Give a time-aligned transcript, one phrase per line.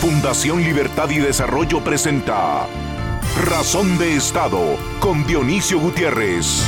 [0.00, 2.66] Fundación Libertad y Desarrollo presenta
[3.44, 6.66] Razón de Estado con Dionisio Gutiérrez.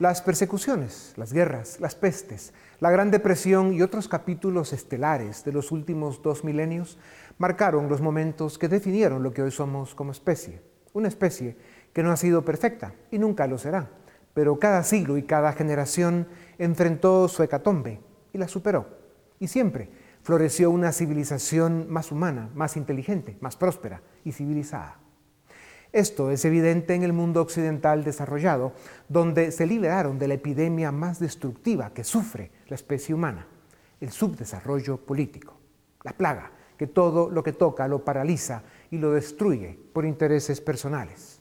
[0.00, 5.70] Las persecuciones, las guerras, las pestes, la Gran Depresión y otros capítulos estelares de los
[5.70, 6.98] últimos dos milenios
[7.38, 10.60] marcaron los momentos que definieron lo que hoy somos como especie.
[10.92, 11.56] Una especie
[11.92, 13.90] que no ha sido perfecta y nunca lo será,
[14.34, 16.26] pero cada siglo y cada generación
[16.58, 18.00] enfrentó su hecatombe
[18.32, 18.88] y la superó.
[19.38, 24.98] Y siempre floreció una civilización más humana, más inteligente, más próspera y civilizada.
[25.92, 28.72] Esto es evidente en el mundo occidental desarrollado,
[29.08, 33.46] donde se liberaron de la epidemia más destructiva que sufre la especie humana,
[34.00, 35.58] el subdesarrollo político,
[36.02, 41.40] la plaga que todo lo que toca lo paraliza y lo destruye por intereses personales.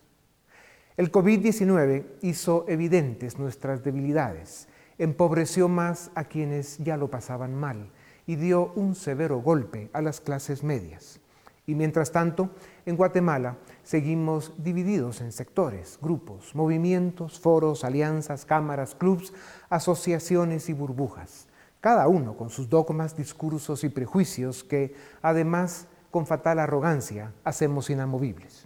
[0.97, 4.67] El COVID-19 hizo evidentes nuestras debilidades,
[4.97, 7.89] empobreció más a quienes ya lo pasaban mal
[8.31, 11.19] y dio un severo golpe a las clases medias.
[11.67, 12.51] Y mientras tanto,
[12.85, 19.33] en Guatemala seguimos divididos en sectores, grupos, movimientos, foros, alianzas, cámaras, clubs,
[19.69, 21.47] asociaciones y burbujas,
[21.81, 28.65] cada uno con sus dogmas, discursos y prejuicios que, además, con fatal arrogancia, hacemos inamovibles.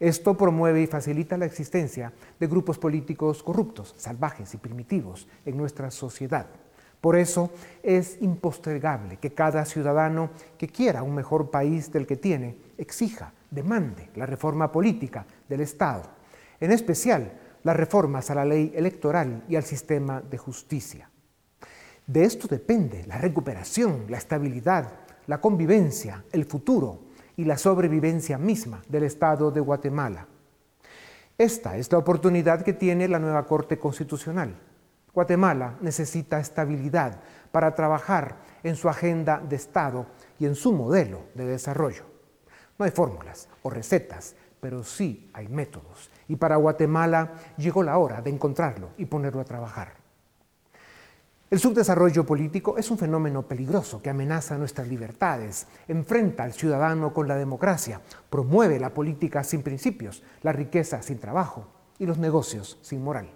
[0.00, 5.92] Esto promueve y facilita la existencia de grupos políticos corruptos, salvajes y primitivos en nuestra
[5.92, 6.48] sociedad
[7.00, 7.50] por eso
[7.82, 14.10] es impostergable que cada ciudadano que quiera un mejor país del que tiene exija, demande
[14.16, 16.02] la reforma política del Estado,
[16.60, 17.32] en especial
[17.62, 21.10] las reformas a la ley electoral y al sistema de justicia.
[22.06, 24.92] De esto depende la recuperación, la estabilidad,
[25.26, 27.00] la convivencia, el futuro
[27.36, 30.26] y la sobrevivencia misma del Estado de Guatemala.
[31.36, 34.67] Esta es la oportunidad que tiene la nueva Corte Constitucional
[35.18, 37.18] Guatemala necesita estabilidad
[37.50, 40.06] para trabajar en su agenda de Estado
[40.38, 42.04] y en su modelo de desarrollo.
[42.78, 46.08] No hay fórmulas o recetas, pero sí hay métodos.
[46.28, 49.94] Y para Guatemala llegó la hora de encontrarlo y ponerlo a trabajar.
[51.50, 57.26] El subdesarrollo político es un fenómeno peligroso que amenaza nuestras libertades, enfrenta al ciudadano con
[57.26, 58.00] la democracia,
[58.30, 61.66] promueve la política sin principios, la riqueza sin trabajo
[61.98, 63.32] y los negocios sin moral.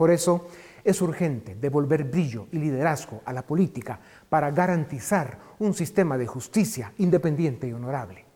[0.00, 0.48] Por eso,
[0.84, 6.92] es urgente devolver brillo y liderazgo a la política para garantizar un sistema de justicia
[6.98, 8.26] independiente y honorable.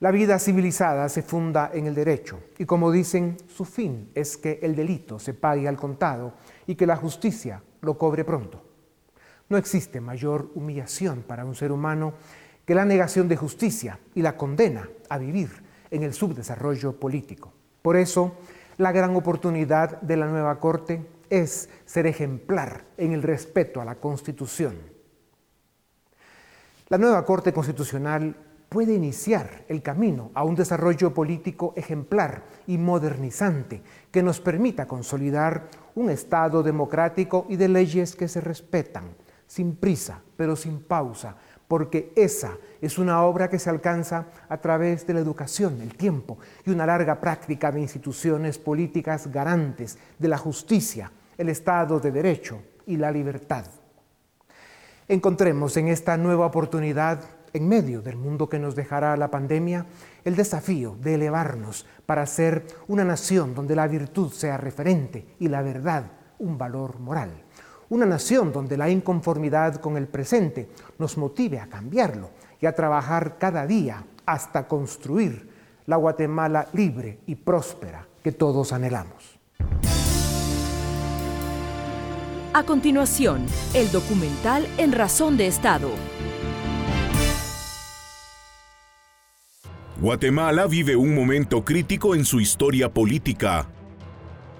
[0.00, 4.58] La vida civilizada se funda en el derecho y como dicen, su fin es que
[4.60, 6.34] el delito se pague al contado
[6.66, 8.64] y que la justicia lo cobre pronto.
[9.48, 12.14] No existe mayor humillación para un ser humano
[12.64, 15.50] que la negación de justicia y la condena a vivir
[15.90, 17.52] en el subdesarrollo político.
[17.82, 18.38] Por eso,
[18.78, 23.96] la gran oportunidad de la nueva Corte es ser ejemplar en el respeto a la
[23.96, 24.76] Constitución.
[26.88, 28.36] La nueva Corte Constitucional
[28.68, 35.68] puede iniciar el camino a un desarrollo político ejemplar y modernizante que nos permita consolidar
[35.94, 39.14] un Estado democrático y de leyes que se respetan,
[39.46, 41.36] sin prisa, pero sin pausa,
[41.72, 46.36] porque esa es una obra que se alcanza a través de la educación, el tiempo
[46.66, 52.60] y una larga práctica de instituciones políticas garantes de la justicia, el Estado de Derecho
[52.84, 53.64] y la libertad.
[55.08, 57.24] Encontremos en esta nueva oportunidad,
[57.54, 59.86] en medio del mundo que nos dejará la pandemia,
[60.26, 65.62] el desafío de elevarnos para ser una nación donde la virtud sea referente y la
[65.62, 66.04] verdad
[66.38, 67.41] un valor moral
[67.92, 70.66] una nación donde la inconformidad con el presente
[70.98, 75.50] nos motive a cambiarlo y a trabajar cada día hasta construir
[75.84, 79.38] la Guatemala libre y próspera que todos anhelamos.
[82.54, 83.44] A continuación,
[83.74, 85.90] el documental En Razón de Estado.
[90.00, 93.68] Guatemala vive un momento crítico en su historia política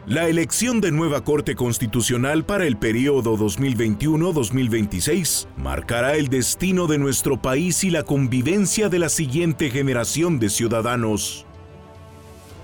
[0.06, 7.40] la elección de nueva Corte Constitucional para el periodo 2021-2026 marcará el destino de nuestro
[7.40, 11.46] país y la convivencia de la siguiente generación de ciudadanos.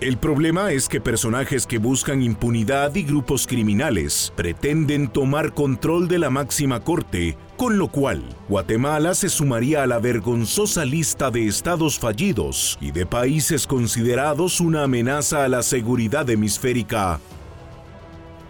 [0.00, 6.20] El problema es que personajes que buscan impunidad y grupos criminales pretenden tomar control de
[6.20, 11.98] la máxima corte, con lo cual Guatemala se sumaría a la vergonzosa lista de estados
[11.98, 17.18] fallidos y de países considerados una amenaza a la seguridad hemisférica.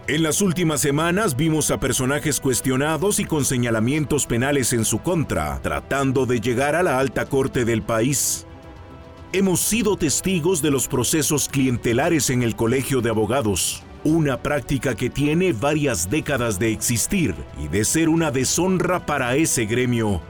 [0.06, 5.61] En las últimas semanas vimos a personajes cuestionados y con señalamientos penales en su contra,
[5.62, 8.47] tratando de llegar a la alta corte del país.
[9.31, 15.11] Hemos sido testigos de los procesos clientelares en el Colegio de Abogados, una práctica que
[15.11, 20.23] tiene varias décadas de existir y de ser una deshonra para ese gremio.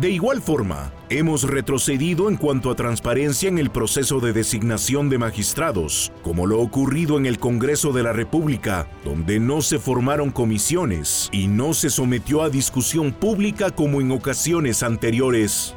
[0.00, 5.18] De igual forma, hemos retrocedido en cuanto a transparencia en el proceso de designación de
[5.18, 11.28] magistrados, como lo ocurrido en el Congreso de la República, donde no se formaron comisiones
[11.30, 15.76] y no se sometió a discusión pública como en ocasiones anteriores.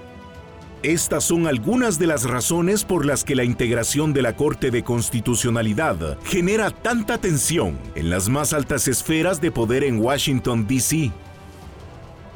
[0.84, 4.82] Estas son algunas de las razones por las que la integración de la Corte de
[4.82, 11.12] Constitucionalidad genera tanta tensión en las más altas esferas de poder en Washington, D.C.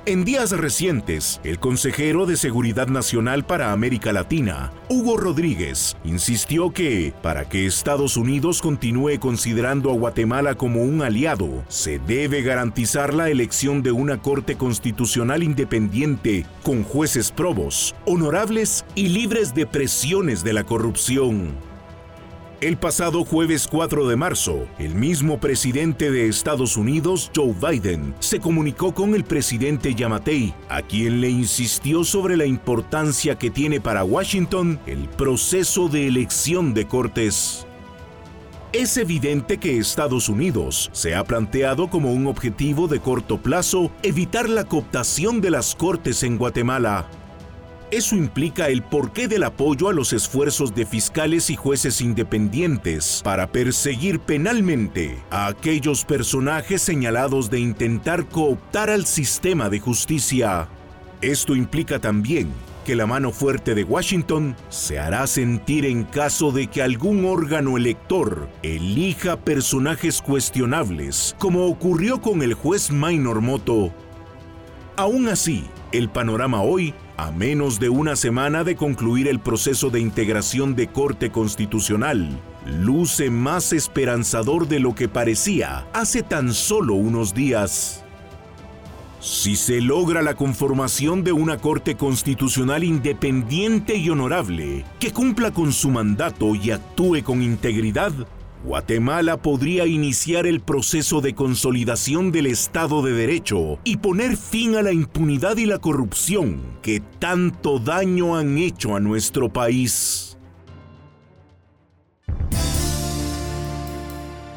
[0.06, 7.14] En días recientes, el consejero de Seguridad Nacional para América Latina, Hugo Rodríguez, insistió que,
[7.22, 13.30] para que Estados Unidos continúe considerando a Guatemala como un aliado, se debe garantizar la
[13.30, 20.52] elección de una Corte Constitucional independiente con jueces probos, honorables y libres de presiones de
[20.52, 21.73] la corrupción.
[22.64, 28.40] El pasado jueves 4 de marzo, el mismo presidente de Estados Unidos, Joe Biden, se
[28.40, 34.06] comunicó con el presidente Yamatei, a quien le insistió sobre la importancia que tiene para
[34.06, 37.68] Washington el proceso de elección de cortes.
[38.72, 44.48] Es evidente que Estados Unidos se ha planteado como un objetivo de corto plazo evitar
[44.48, 47.10] la cooptación de las cortes en Guatemala.
[47.94, 53.52] Eso implica el porqué del apoyo a los esfuerzos de fiscales y jueces independientes para
[53.52, 60.68] perseguir penalmente a aquellos personajes señalados de intentar cooptar al sistema de justicia.
[61.22, 62.52] Esto implica también
[62.84, 67.78] que la mano fuerte de Washington se hará sentir en caso de que algún órgano
[67.78, 73.94] elector elija personajes cuestionables, como ocurrió con el juez Minor Moto.
[74.96, 80.00] Aún así, el panorama hoy a menos de una semana de concluir el proceso de
[80.00, 82.30] integración de Corte Constitucional,
[82.66, 88.04] luce más esperanzador de lo que parecía hace tan solo unos días.
[89.20, 95.72] Si se logra la conformación de una Corte Constitucional independiente y honorable, que cumpla con
[95.72, 98.12] su mandato y actúe con integridad,
[98.64, 104.82] Guatemala podría iniciar el proceso de consolidación del Estado de Derecho y poner fin a
[104.82, 110.38] la impunidad y la corrupción que tanto daño han hecho a nuestro país.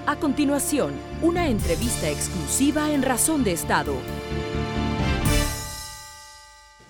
[0.06, 3.94] A continuación, una entrevista exclusiva en Razón de Estado.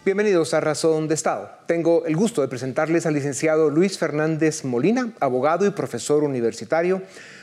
[0.06, 1.50] Bienvenidos a Razón de Estado.
[1.66, 7.02] Tengo el gusto de presentarles al licenciado Luis Fernández Molina, abogado y profesor universitario.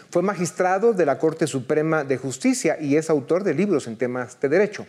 [0.10, 4.40] Fue magistrado de la Corte Suprema de Justicia y es autor de libros en temas
[4.40, 4.86] de derecho.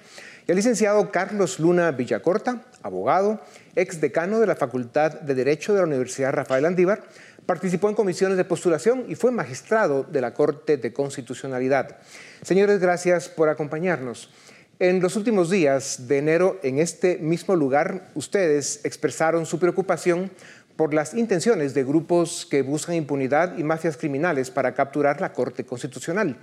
[0.47, 3.41] Y el licenciado Carlos Luna Villacorta, abogado,
[3.75, 7.03] ex decano de la Facultad de Derecho de la Universidad Rafael Andívar,
[7.45, 11.97] participó en comisiones de postulación y fue magistrado de la Corte de Constitucionalidad.
[12.41, 14.31] Señores, gracias por acompañarnos.
[14.81, 20.33] En los últimos días de enero, en este mismo lugar, ustedes expresaron su preocupación
[20.75, 25.65] por las intenciones de grupos que buscan impunidad y mafias criminales para capturar la Corte
[25.65, 26.39] Constitucional.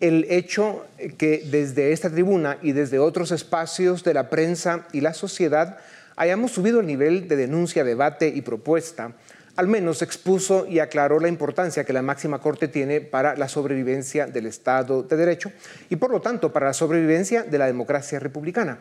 [0.00, 0.86] El hecho
[1.18, 5.78] que desde esta tribuna y desde otros espacios de la prensa y la sociedad
[6.16, 9.12] hayamos subido el nivel de denuncia, debate y propuesta
[9.56, 14.26] al menos expuso y aclaró la importancia que la máxima corte tiene para la sobrevivencia
[14.26, 15.50] del Estado de Derecho
[15.88, 18.78] y por lo tanto para la sobrevivencia de la democracia republicana.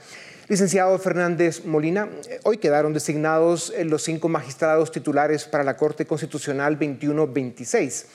[0.48, 6.06] Licenciado Fernández Molina, eh, hoy quedaron designados eh, los cinco magistrados titulares para la Corte
[6.06, 8.06] Constitucional 21-26.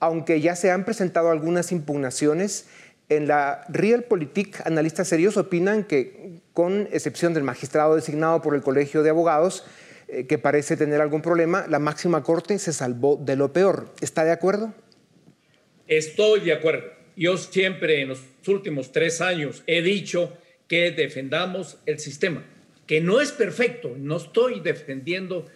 [0.00, 2.66] Aunque ya se han presentado algunas impugnaciones,
[3.08, 9.02] en la Realpolitik analistas serios opinan que, con excepción del magistrado designado por el Colegio
[9.02, 9.64] de Abogados,
[10.12, 13.88] eh, que parece tener algún problema, la máxima corte se salvó de lo peor.
[14.02, 14.74] ¿Está de acuerdo?
[15.88, 16.92] Estoy de acuerdo.
[17.16, 20.36] Yo siempre en los últimos tres años he dicho
[20.68, 22.44] que defendamos el sistema,
[22.86, 25.46] que no es perfecto, no estoy defendiendo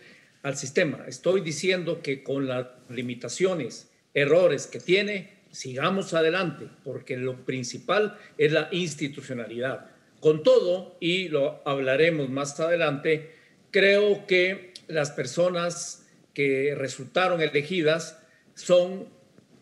[0.43, 7.45] al sistema, estoy diciendo que con las limitaciones, errores que tiene, sigamos adelante, porque lo
[7.45, 9.91] principal es la institucionalidad.
[10.21, 13.36] Con todo, y lo hablaremos más adelante,
[13.77, 18.19] creo que las personas que resultaron elegidas
[18.55, 19.07] son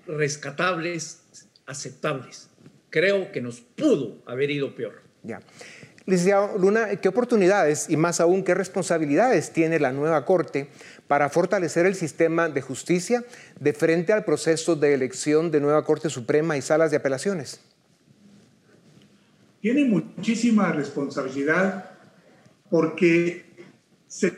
[0.06, 1.24] rescatables,
[1.66, 2.48] aceptables.
[2.90, 5.02] Creo que nos pudo haber ido peor.
[5.24, 5.40] Ya.
[6.06, 10.68] Licenciado Luna, ¿qué oportunidades y más aún qué responsabilidades tiene la nueva Corte
[11.08, 13.24] para fortalecer el sistema de justicia
[13.58, 17.60] de frente al proceso de elección de nueva Corte Suprema y salas de apelaciones?
[19.60, 21.90] Tiene muchísima responsabilidad
[22.70, 23.53] porque
[24.14, 24.32] se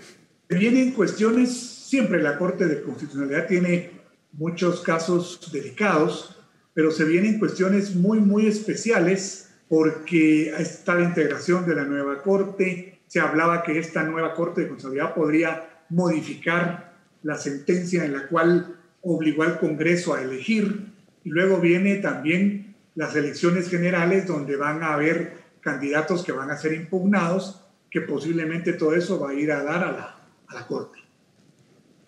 [0.48, 3.90] vienen cuestiones, siempre la Corte de Constitucionalidad tiene
[4.32, 6.42] muchos casos delicados,
[6.72, 13.00] pero se vienen cuestiones muy, muy especiales porque está la integración de la nueva Corte,
[13.06, 18.78] se hablaba que esta nueva Corte de Constitucionalidad podría modificar la sentencia en la cual
[19.02, 20.86] obligó al Congreso a elegir.
[21.22, 26.56] Y luego viene también las elecciones generales donde van a haber candidatos que van a
[26.56, 27.65] ser impugnados,
[28.00, 30.98] posiblemente todo eso va a ir a dar a la, a la Corte.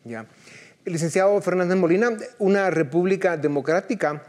[0.04, 0.26] Ya.
[0.84, 4.22] El licenciado Fernández Molina, una república democrática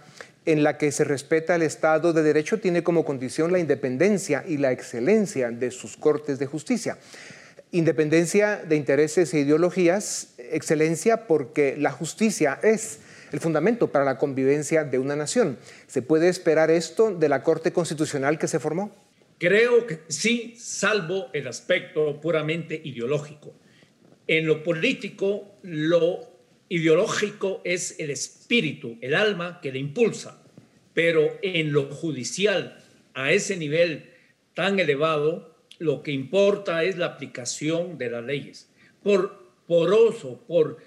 [0.45, 4.57] en la que se respeta el Estado de Derecho tiene como condición la independencia y
[4.57, 6.97] la excelencia de sus cortes de justicia.
[7.71, 12.99] Independencia de intereses e ideologías, excelencia porque la justicia es
[13.31, 15.57] el fundamento para la convivencia de una nación.
[15.87, 18.91] ¿Se puede esperar esto de la Corte Constitucional que se formó?
[19.39, 23.55] Creo que sí, salvo el aspecto puramente ideológico.
[24.27, 26.29] En lo político, lo
[26.67, 30.43] ideológico es el espíritu, el alma que le impulsa,
[30.93, 34.09] pero en lo judicial, a ese nivel
[34.53, 38.69] tan elevado, lo que importa es la aplicación de las leyes.
[39.01, 40.79] Por poroso, por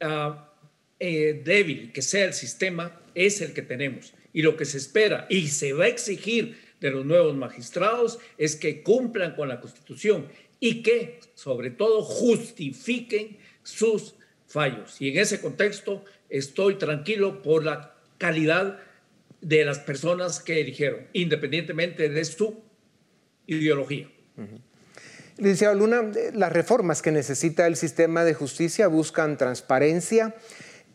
[0.00, 0.54] ah,
[0.98, 4.14] eh, débil que sea el sistema, es el que tenemos.
[4.32, 8.56] Y lo que se espera y se va a exigir de los nuevos magistrados es
[8.56, 10.28] que cumplan con la Constitución
[10.60, 14.14] y que, sobre todo, justifiquen sus
[14.46, 15.00] fallos.
[15.00, 18.78] Y en ese contexto estoy tranquilo por la calidad
[19.40, 22.60] de las personas que eligieron, independientemente de su
[23.46, 24.10] ideología.
[25.36, 30.34] Licenciado Luna, las reformas que necesita el sistema de justicia buscan transparencia,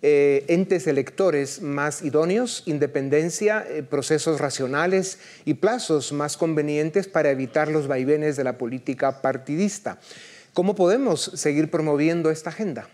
[0.06, 7.70] eh, entes electores más idóneos, independencia, eh, procesos racionales y plazos más convenientes para evitar
[7.70, 10.02] los vaivenes de la política partidista.
[10.54, 12.90] ¿Cómo podemos seguir promoviendo esta agenda?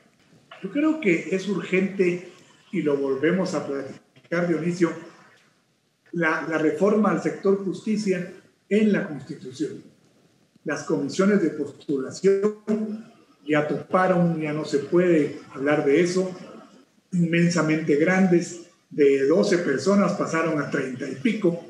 [0.61, 2.29] Yo creo que es urgente,
[2.71, 4.91] y lo volvemos a platicar, Dionisio,
[6.11, 8.33] la, la reforma al sector justicia
[8.69, 9.83] en la Constitución.
[10.63, 13.11] Las comisiones de postulación
[13.47, 16.31] ya toparon, ya no se puede hablar de eso,
[17.11, 21.63] inmensamente grandes, de 12 personas pasaron a 30 y pico,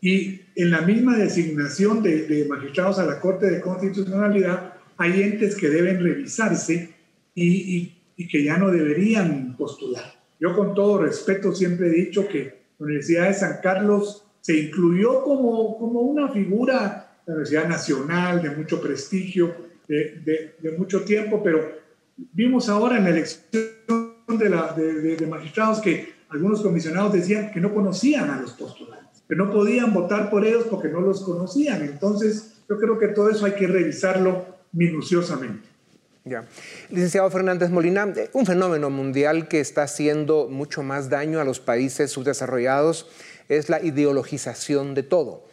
[0.00, 5.68] y en la misma designación de, magistrados a la Corte de Constitucionalidad hay entes que
[5.68, 6.94] deben revisarse
[7.34, 10.16] y que ya no deberían postular.
[10.38, 15.22] Yo con todo respeto siempre he dicho que la Universidad de San Carlos se incluyó
[15.22, 19.54] como, como una figura, la Universidad Nacional de mucho prestigio,
[19.88, 21.72] de, de, mucho tiempo, pero
[22.16, 24.05] vimos ahora en la elección
[24.38, 29.36] de, la, de, magistrados que algunos comisionados decían que no conocían a los postulantes, que
[29.36, 31.82] no podían votar por ellos porque no los conocían.
[31.82, 35.68] Entonces, yo creo que todo eso hay que revisarlo minuciosamente.
[36.24, 36.44] Ya.
[36.90, 42.10] Licenciado Fernández Molina, un fenómeno mundial que está haciendo mucho más daño a los países
[42.10, 43.08] subdesarrollados
[43.48, 45.45] es la ideologización de todo.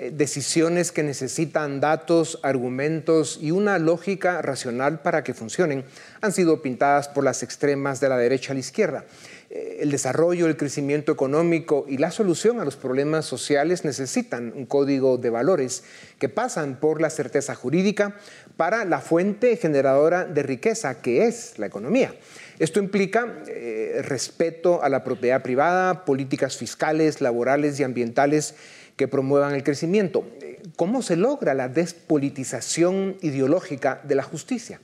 [0.00, 5.84] Eh, decisiones que necesitan datos, argumentos y una lógica racional para que funcionen
[6.20, 9.04] han sido pintadas por las extremas de la derecha a la izquierda.
[9.50, 14.66] Eh, el desarrollo, el crecimiento económico y la solución a los problemas sociales necesitan un
[14.66, 15.82] código de valores
[16.20, 18.14] que pasan por la certeza jurídica
[18.56, 22.14] para la fuente generadora de riqueza, que es la economía.
[22.60, 28.54] Esto implica eh, respeto a la propiedad privada, políticas fiscales, laborales y ambientales
[28.98, 30.28] que promuevan el crecimiento.
[30.76, 34.80] ¿Cómo se logra la despolitización ideológica de la justicia?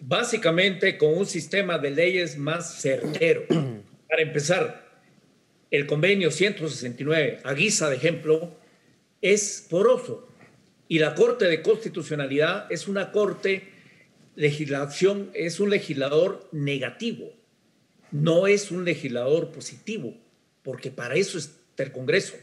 [0.00, 3.44] básicamente con un sistema de leyes más certero.
[4.08, 5.00] Para empezar,
[5.70, 8.56] el convenio 169, a guisa de ejemplo,
[9.20, 10.28] es poroso
[10.88, 13.68] y la Corte de Constitucionalidad es una Corte
[14.36, 17.32] legislación, es un legislador negativo,
[18.12, 20.14] no es un legislador positivo,
[20.62, 22.36] porque para eso está el Congreso.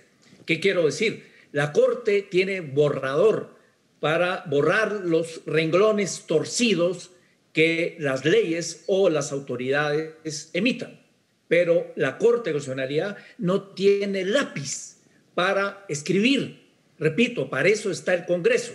[0.45, 1.31] ¿Qué quiero decir?
[1.51, 3.55] La Corte tiene borrador
[3.99, 7.11] para borrar los renglones torcidos
[7.53, 10.99] que las leyes o las autoridades emitan.
[11.47, 14.97] Pero la Corte de Constitucionalidad no tiene lápiz
[15.35, 16.63] para escribir.
[16.97, 18.73] Repito, para eso está el Congreso.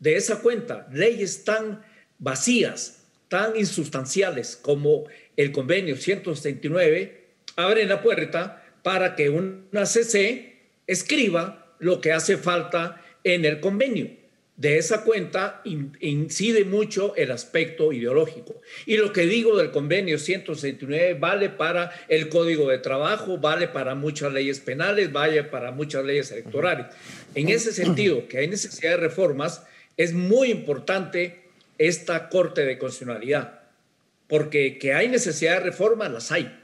[0.00, 1.84] De esa cuenta, leyes tan
[2.18, 5.04] vacías, tan insustanciales como
[5.36, 10.53] el convenio 169, abren la puerta para que una CC
[10.86, 14.24] escriba lo que hace falta en el convenio
[14.56, 18.60] de esa cuenta incide mucho el aspecto ideológico.
[18.86, 23.96] Y lo que digo del convenio 169 vale para el código de trabajo, vale para
[23.96, 26.86] muchas leyes penales, vale para muchas leyes electorales.
[27.34, 29.64] En ese sentido, que hay necesidad de reformas,
[29.96, 31.42] es muy importante
[31.78, 33.62] esta Corte de Constitucionalidad,
[34.28, 36.60] porque que hay necesidad de reformas, las hay.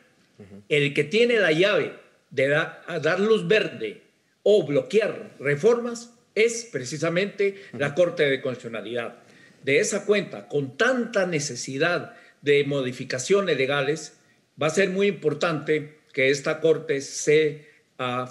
[0.68, 1.92] El que tiene la llave
[2.30, 4.00] de dar luz verde
[4.42, 9.16] o bloquear reformas es precisamente la Corte de Constitucionalidad.
[9.62, 14.18] De esa cuenta, con tanta necesidad de modificaciones legales,
[14.60, 17.68] va a ser muy importante que esta Corte se
[17.98, 18.26] uh,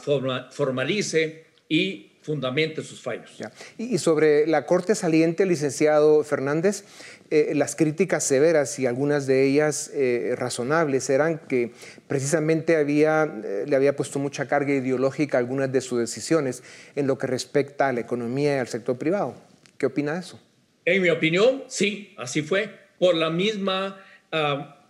[0.51, 3.39] formalice y fundamente sus fallos.
[3.79, 6.83] Y sobre la Corte saliente, licenciado Fernández,
[7.31, 11.71] eh, las críticas severas y algunas de ellas eh, razonables eran que
[12.07, 16.61] precisamente había, eh, le había puesto mucha carga ideológica a algunas de sus decisiones
[16.95, 19.33] en lo que respecta a la economía y al sector privado.
[19.79, 20.39] ¿Qué opina de eso?
[20.85, 22.69] En mi opinión, sí, así fue,
[22.99, 23.99] por la misma
[24.31, 24.85] ah,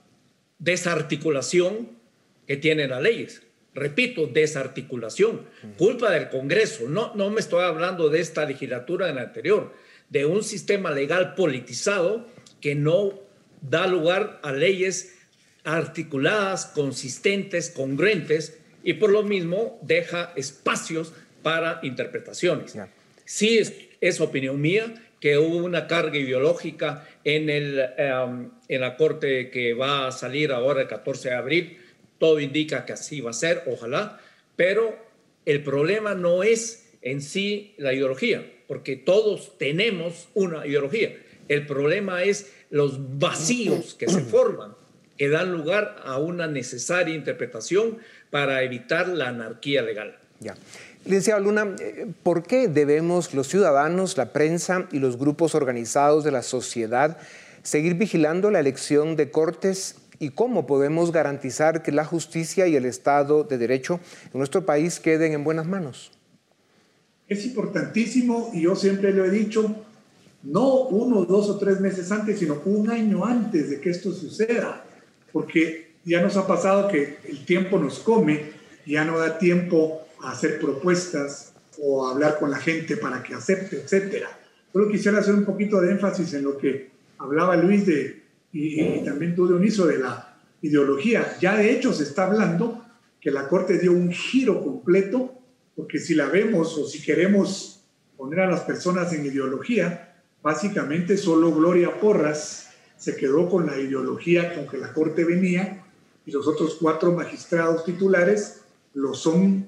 [0.58, 1.88] desarticulación
[2.46, 3.44] que tienen las leyes.
[3.80, 5.46] Repito, desarticulación,
[5.78, 6.90] culpa del Congreso.
[6.90, 9.74] No, no me estoy hablando de esta legislatura la anterior,
[10.10, 12.28] de un sistema legal politizado
[12.60, 13.22] que no
[13.62, 15.18] da lugar a leyes
[15.64, 22.78] articuladas, consistentes, congruentes y por lo mismo deja espacios para interpretaciones.
[23.26, 23.60] Sí
[24.02, 29.74] es, opinión mía que hubo una carga ideológica en, el, em, en la corte que
[29.74, 31.78] va a salir ahora el 14 de abril.
[32.20, 34.20] Todo indica que así va a ser, ojalá,
[34.56, 34.96] pero
[35.46, 41.18] el problema no es en sí la ideología, porque todos tenemos una ideología.
[41.48, 44.76] El problema es los vacíos que se forman,
[45.18, 47.98] que dan lugar a una necesaria interpretación
[48.30, 50.18] para evitar la anarquía legal.
[50.40, 50.56] Ya.
[51.06, 56.32] Licenciado Luna, eh, ¿por qué debemos los ciudadanos, la prensa y los grupos organizados de
[56.32, 57.18] la sociedad
[57.64, 62.86] seguir vigilando la elección de cortes y cómo podemos garantizar que la justicia y el
[62.86, 66.12] Estado de Derecho en nuestro país queden en buenas manos?
[67.28, 69.76] Es importantísimo y yo siempre lo he dicho,
[70.44, 74.84] no uno, dos o tres meses antes, sino un año antes de que esto suceda,
[75.32, 78.52] porque ya nos ha pasado que el tiempo nos come,
[78.86, 83.36] ya no da tiempo a hacer propuestas o a hablar con la gente para que
[83.36, 84.26] acepte, etc.
[84.74, 86.90] Solo quisiera hacer un poquito de énfasis en lo que
[87.20, 91.38] hablaba Luis de, y, y también tú, Dioniso, de la ideología.
[91.40, 92.86] Ya de hecho se está hablando
[93.22, 95.36] que la Corte dio un giro completo
[95.76, 97.82] porque si la vemos o si queremos
[98.18, 104.54] poner a las personas en ideología, básicamente solo Gloria Porras se quedó con la ideología
[104.54, 105.86] con que la Corte venía
[106.26, 108.62] y los otros cuatro magistrados titulares
[108.94, 109.68] lo son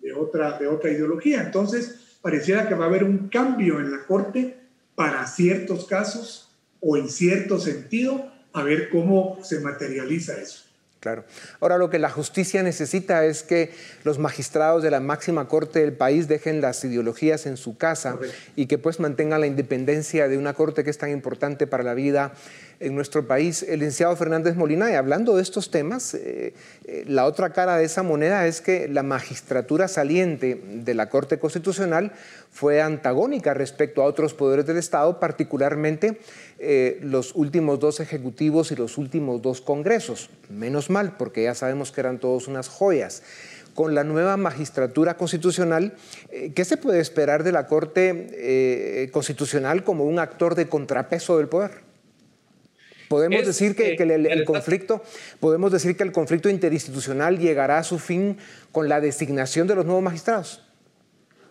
[0.00, 1.42] de otra, de otra ideología.
[1.42, 4.56] Entonces, pareciera que va a haber un cambio en la Corte
[4.94, 6.49] para ciertos casos
[6.80, 10.64] o en cierto sentido, a ver cómo se materializa eso.
[11.00, 11.24] Claro.
[11.60, 13.72] Ahora lo que la justicia necesita es que
[14.04, 18.18] los magistrados de la máxima corte del país dejen las ideologías en su casa
[18.54, 21.94] y que pues mantengan la independencia de una corte que es tan importante para la
[21.94, 22.34] vida
[22.80, 23.62] en nuestro país.
[23.62, 26.52] El licenciado Fernández Molina, y hablando de estos temas, eh,
[26.84, 31.38] eh, la otra cara de esa moneda es que la magistratura saliente de la Corte
[31.38, 32.12] Constitucional
[32.50, 36.20] fue antagónica respecto a otros poderes del Estado, particularmente
[36.60, 40.30] eh, los últimos dos ejecutivos y los últimos dos congresos.
[40.48, 43.22] Menos mal, porque ya sabemos que eran todos unas joyas
[43.74, 45.94] con la nueva magistratura constitucional,
[46.54, 51.90] ¿qué se puede esperar de la Corte Constitucional como un actor de contrapeso del poder?
[53.10, 55.02] Podemos decir que, el, conflicto,
[55.40, 58.38] podemos decir que el conflicto interinstitucional llegará a su fin
[58.70, 60.62] con la designación de los nuevos magistrados.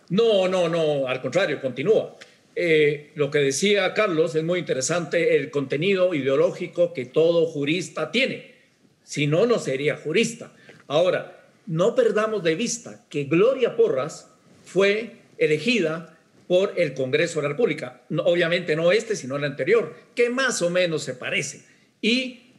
[0.08, 2.16] No, no, no, al contrario, continúa.
[2.62, 8.54] Eh, lo que decía Carlos es muy interesante, el contenido ideológico que todo jurista tiene.
[9.02, 10.52] Si no, no sería jurista.
[10.86, 14.28] Ahora, no perdamos de vista que Gloria Porras
[14.66, 16.18] fue elegida
[16.48, 18.02] por el Congreso de la República.
[18.10, 21.64] obviamente no este, sino el anterior, que más o menos se parece.
[22.02, 22.52] Y,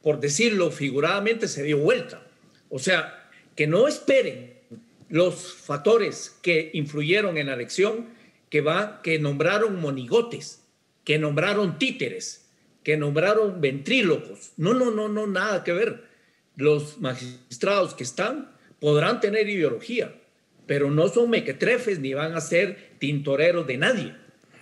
[0.00, 2.26] por decirlo figuradamente, se dio vuelta.
[2.70, 4.54] O sea, que no esperen
[5.10, 8.21] los factores que influyeron en la elección,
[8.52, 10.62] que, va, que nombraron monigotes,
[11.04, 12.50] que nombraron títeres,
[12.84, 14.52] que nombraron ventrílocos.
[14.58, 16.04] No, no, no, no, nada que ver.
[16.56, 20.20] Los magistrados que están podrán tener ideología,
[20.66, 24.14] pero no son mequetrefes ni van a ser tintoreros de nadie.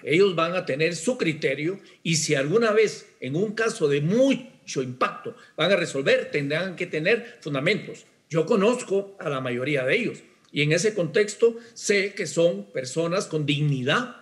[0.05, 4.83] Ellos van a tener su criterio y si alguna vez en un caso de mucho
[4.85, 8.07] impacto van a resolver, tendrán que tener fundamentos.
[8.29, 13.27] Yo conozco a la mayoría de ellos y en ese contexto sé que son personas
[13.27, 14.17] con dignidad,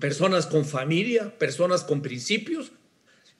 [0.00, 2.72] personas con familia, personas con principios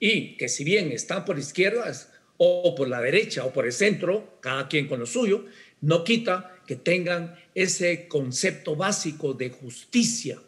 [0.01, 4.39] y que si bien están por izquierdas o por la derecha o por el centro,
[4.41, 5.45] cada quien con lo suyo,
[5.81, 10.41] no quita que tengan ese concepto básico de justicia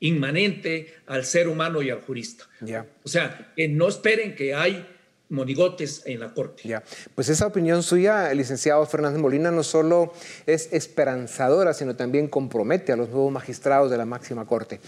[0.00, 2.48] inmanente al ser humano y al jurista.
[3.04, 4.86] O sea, que no esperen que hay
[5.34, 6.66] monigotes en la Corte.
[6.66, 6.82] Ya,
[7.14, 10.12] pues esa opinión suya, licenciado Fernández Molina, no solo
[10.46, 14.80] es esperanzadora, sino también compromete a los nuevos magistrados de la máxima Corte.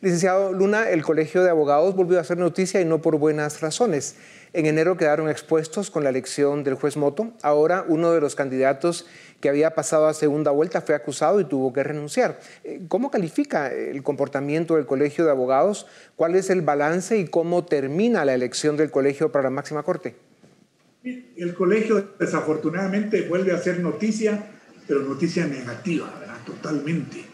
[0.00, 4.14] Licenciado Luna, el Colegio de Abogados volvió a hacer noticia y no por buenas razones.
[4.52, 7.32] En enero quedaron expuestos con la elección del juez Moto.
[7.42, 9.06] Ahora uno de los candidatos
[9.40, 12.40] que había pasado a segunda vuelta fue acusado y tuvo que renunciar.
[12.64, 15.86] Eh, ¿Cómo califica el comportamiento del Colegio de Abogados?
[16.16, 20.16] ¿Cuál es el balance y cómo termina la elección del colegio para la máxima corte?
[21.04, 24.50] El colegio desafortunadamente vuelve a ser noticia,
[24.86, 26.38] pero noticia negativa, ¿verdad?
[26.44, 27.24] totalmente.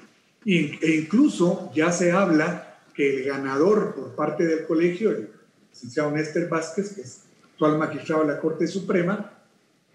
[0.44, 5.30] E incluso ya se habla que el ganador por parte del colegio, el
[5.72, 9.32] licenciado Néstor Vázquez, que es actual magistrado de la Corte Suprema,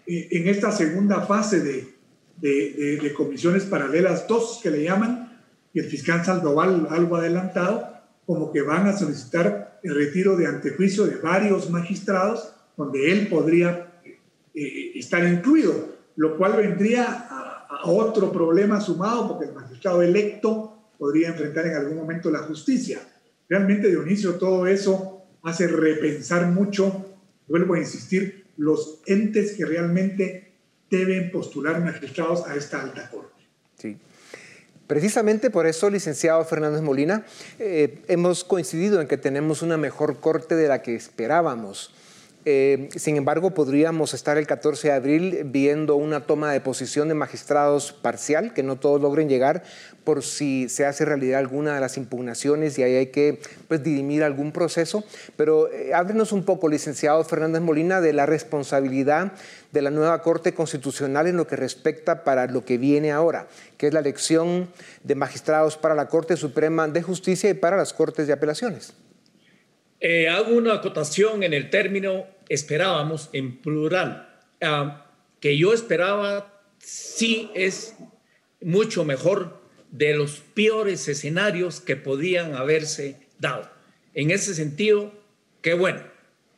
[0.06, 1.99] eh, en esta segunda fase de,
[2.38, 5.38] de, comisiones paralelas, dos que le llaman,
[5.72, 7.88] y el fiscal Saldoval algo adelantado,
[8.26, 14.00] como que van a solicitar el retiro de antejuicio de varios magistrados, donde él podría
[14.54, 20.90] eh, estar incluido, lo cual vendría a, a, otro problema sumado, porque el magistrado electo
[20.98, 23.00] podría enfrentar en algún momento la justicia.
[23.48, 27.16] Realmente, Dionisio, todo eso hace repensar mucho,
[27.48, 30.49] vuelvo a insistir, los entes que realmente
[30.90, 33.42] deben postular magistrados a esta alta corte.
[33.78, 33.96] Sí.
[34.86, 37.24] Precisamente por eso, licenciado Fernández Molina,
[37.60, 41.94] eh, hemos coincidido en que tenemos una mejor corte de la que esperábamos.
[42.46, 47.14] Eh, sin embargo, podríamos estar el 14 de abril viendo una toma de posición de
[47.14, 49.62] magistrados parcial, que no todos logren llegar,
[50.04, 54.24] por si se hace realidad alguna de las impugnaciones y ahí hay que pues, dirimir
[54.24, 55.04] algún proceso.
[55.36, 59.32] Pero eh, háblenos un poco, licenciado Fernández Molina, de la responsabilidad
[59.72, 63.88] de la nueva Corte Constitucional en lo que respecta para lo que viene ahora, que
[63.88, 64.70] es la elección
[65.04, 68.94] de magistrados para la Corte Suprema de Justicia y para las Cortes de Apelaciones.
[70.00, 74.28] Eh, hago una acotación en el término esperábamos en plural,
[74.62, 75.06] ah,
[75.40, 77.94] que yo esperaba sí es
[78.62, 79.60] mucho mejor
[79.90, 83.70] de los peores escenarios que podían haberse dado.
[84.14, 85.12] En ese sentido,
[85.62, 86.02] qué bueno,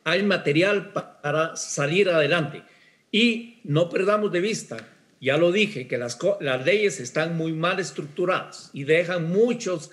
[0.03, 2.63] hay material para salir adelante.
[3.11, 4.77] Y no perdamos de vista,
[5.21, 9.91] ya lo dije, que las, las leyes están muy mal estructuradas y dejan muchos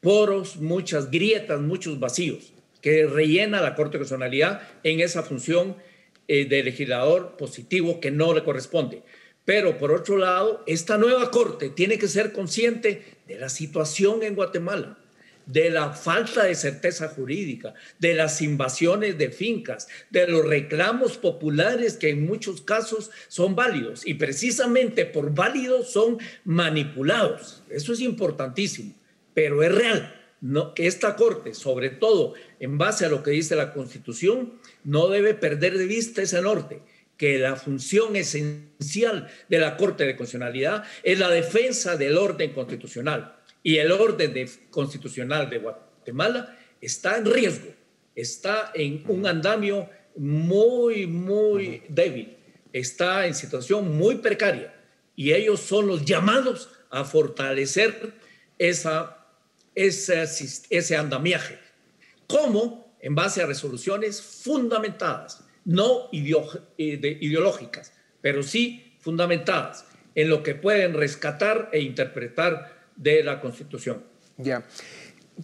[0.00, 5.76] poros, muchas grietas, muchos vacíos que rellena la Corte de Constitucionalidad en esa función
[6.28, 9.02] eh, de legislador positivo que no le corresponde.
[9.44, 14.34] Pero por otro lado, esta nueva Corte tiene que ser consciente de la situación en
[14.34, 14.98] Guatemala,
[15.46, 21.96] de la falta de certeza jurídica, de las invasiones de fincas, de los reclamos populares
[21.96, 27.64] que en muchos casos son válidos y precisamente por válidos son manipulados.
[27.70, 28.94] Eso es importantísimo,
[29.34, 33.56] pero es real no, que esta Corte, sobre todo en base a lo que dice
[33.56, 36.82] la Constitución, no debe perder de vista ese norte,
[37.16, 43.36] que la función esencial de la Corte de Constitucionalidad es la defensa del orden constitucional.
[43.62, 47.74] Y el orden constitucional de Guatemala está en riesgo,
[48.14, 52.38] está en un andamio muy, muy débil,
[52.72, 54.74] está en situación muy precaria.
[55.14, 58.14] Y ellos son los llamados a fortalecer
[58.58, 59.19] esa
[59.74, 60.24] ese,
[60.70, 61.58] ese andamiaje.
[62.26, 62.94] ¿Cómo?
[63.00, 70.94] En base a resoluciones fundamentadas, no eh, ideológicas, pero sí fundamentadas en lo que pueden
[70.94, 74.04] rescatar e interpretar de la Constitución.
[74.36, 74.64] Ya.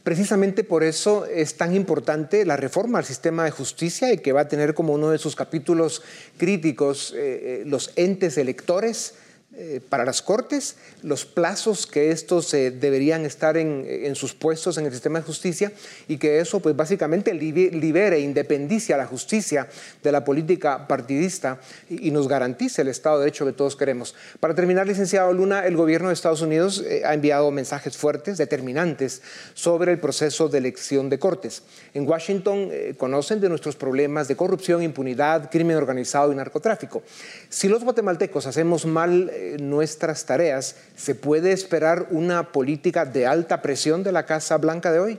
[0.03, 4.43] Precisamente por eso es tan importante la reforma al sistema de justicia y que va
[4.43, 6.03] a tener como uno de sus capítulos
[6.37, 9.15] críticos eh, eh, los entes electores
[9.59, 12.79] eh, para las cortes, los plazos que estos eh,
[13.25, 15.73] estar en, sus puestos en el sistema de justicia
[16.09, 19.67] y que eso pues básicamente libere, independicia a la justicia
[20.03, 24.15] de la política partidista y, nos garantice el Estado de Derecho que todos queremos.
[24.41, 29.23] Para terminar, licenciado Luna, el gobierno de Estados Unidos eh, ha enviado mensajes fuertes, determinantes,
[29.55, 31.63] sobre el proceso de elección de cortes.
[31.95, 37.03] En Washington conocen de nuestros problemas de corrupción, impunidad, crimen organizado y narcotráfico.
[37.49, 39.31] Si los guatemaltecos hacemos mal
[39.61, 44.99] nuestras tareas, ¿se puede esperar una política de alta presión de la Casa Blanca de
[44.99, 45.19] hoy?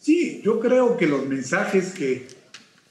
[0.00, 2.26] Sí, yo creo que los mensajes que,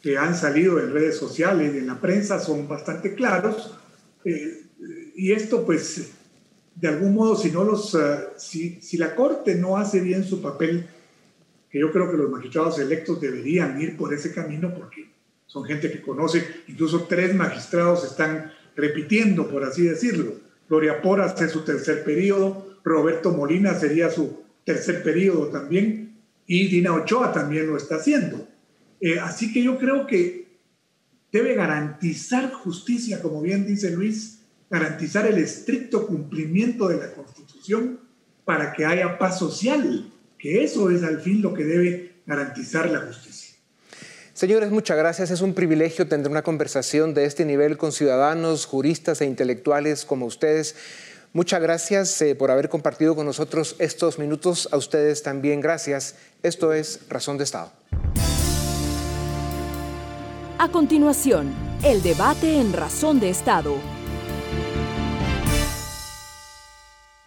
[0.02, 3.78] que han salido en redes sociales y en la prensa son bastante claros.
[4.26, 4.64] Eh,
[5.16, 6.12] y esto, pues,
[6.76, 8.00] de algún modo, si, no los, eh,
[8.38, 10.88] si, si la Corte no hace bien su papel,
[11.70, 15.08] que yo creo que los magistrados electos deberían ir por ese camino porque
[15.48, 20.34] son gente que conoce, incluso tres magistrados están repitiendo, por así decirlo.
[20.70, 26.94] Gloria Porras es su tercer periodo, Roberto Molina sería su tercer periodo también, y Dina
[26.94, 28.48] Ochoa también lo está haciendo.
[29.00, 30.44] Eh, así que yo creo que
[31.32, 38.00] debe garantizar justicia, como bien dice Luis, garantizar el estricto cumplimiento de la Constitución
[38.46, 43.02] para que haya paz social, que eso es al fin lo que debe garantizar la
[43.02, 43.43] justicia.
[44.34, 45.30] Señores, muchas gracias.
[45.30, 50.26] Es un privilegio tener una conversación de este nivel con ciudadanos, juristas e intelectuales como
[50.26, 50.76] ustedes.
[51.34, 54.70] Muchas gracias eh, por haber compartido con nosotros estos minutos.
[54.72, 56.16] A ustedes también gracias.
[56.42, 57.72] Esto es Razón de Estado.
[60.58, 63.76] A continuación, el debate en Razón de Estado.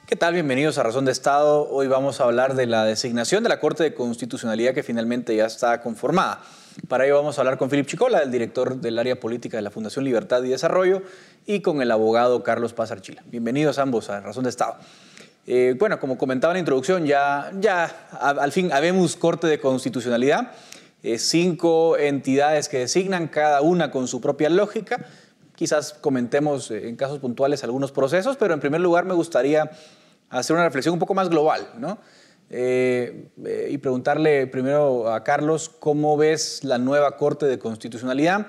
[0.08, 0.34] ¿Qué tal?
[0.34, 1.68] Bienvenidos a Razón de Estado.
[1.70, 5.46] Hoy vamos a hablar de la designación de la Corte de Constitucionalidad que finalmente ya
[5.46, 6.42] está conformada.
[6.88, 9.70] Para ello vamos a hablar con Filip Chicola, el director del área política de la
[9.70, 11.02] Fundación Libertad y Desarrollo,
[11.46, 13.24] y con el abogado Carlos Paz Archila.
[13.26, 14.76] Bienvenidos ambos a Razón de Estado.
[15.46, 20.52] Eh, bueno, como comentaba en la introducción, ya, ya al fin habemos Corte de Constitucionalidad.
[21.02, 25.06] Eh, cinco entidades que designan, cada una con su propia lógica.
[25.54, 29.70] Quizás comentemos eh, en casos puntuales algunos procesos, pero en primer lugar me gustaría
[30.28, 31.98] hacer una reflexión un poco más global, ¿no?
[32.48, 33.28] Eh,
[33.68, 38.46] y preguntarle primero a Carlos cómo ves la nueva Corte de Constitucionalidad.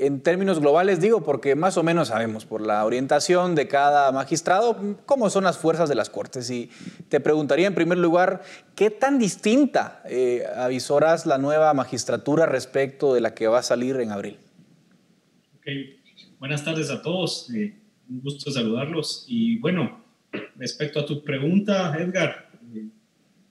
[0.00, 4.96] En términos globales digo, porque más o menos sabemos por la orientación de cada magistrado
[5.04, 6.50] cómo son las fuerzas de las Cortes.
[6.50, 6.70] Y
[7.10, 8.40] te preguntaría en primer lugar,
[8.74, 10.42] ¿qué tan distinta eh,
[11.26, 14.38] la nueva magistratura respecto de la que va a salir en abril?
[16.38, 17.74] Buenas tardes a todos, eh,
[18.08, 19.26] un gusto saludarlos.
[19.28, 20.02] Y bueno,
[20.56, 22.49] respecto a tu pregunta, Edgar, eh,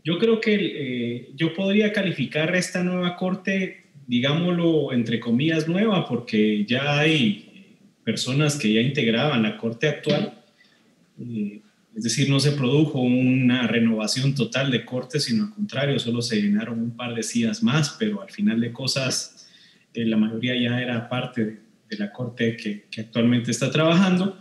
[0.09, 6.97] yo creo que yo podría calificar esta nueva Corte digámoslo, entre comillas, nueva, porque ya
[6.97, 10.33] hay personas que ya integraban la Corte actual.
[11.21, 11.61] Eh,
[11.95, 16.41] es decir, no se produjo una renovación total de Corte, sino al contrario, solo se
[16.41, 19.47] llenaron un par de sillas más, pero al final de cosas,
[19.93, 21.45] eh, la mayoría ya era parte
[21.87, 24.39] de, la Corte que, que, actualmente está trabajando.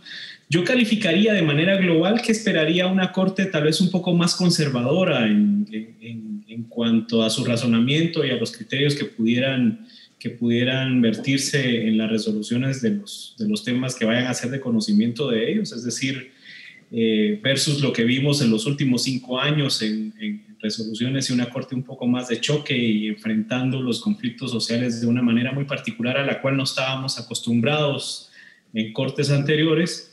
[0.49, 5.27] Yo calificaría de manera global que esperaría una Corte tal vez un poco más conservadora
[5.27, 9.85] en, en, en cuanto a su razonamiento y a los criterios que pudieran,
[10.17, 14.49] que pudieran vertirse en las resoluciones de los, de los temas que vayan a ser
[14.49, 16.31] de conocimiento de ellos, es decir,
[16.91, 21.49] eh, versus lo que vimos en los últimos cinco años en, en, resoluciones y una
[21.49, 25.63] corte un poco más de choque y enfrentando los conflictos sociales de una manera muy
[25.63, 28.29] particular a la cual no estábamos acostumbrados
[28.73, 30.08] en cortes anteriores.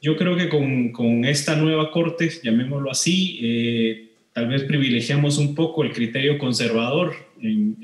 [0.00, 5.54] Yo creo que con, con esta nueva corte, llamémoslo así, eh, tal vez privilegiamos un
[5.54, 7.76] poco el criterio conservador en,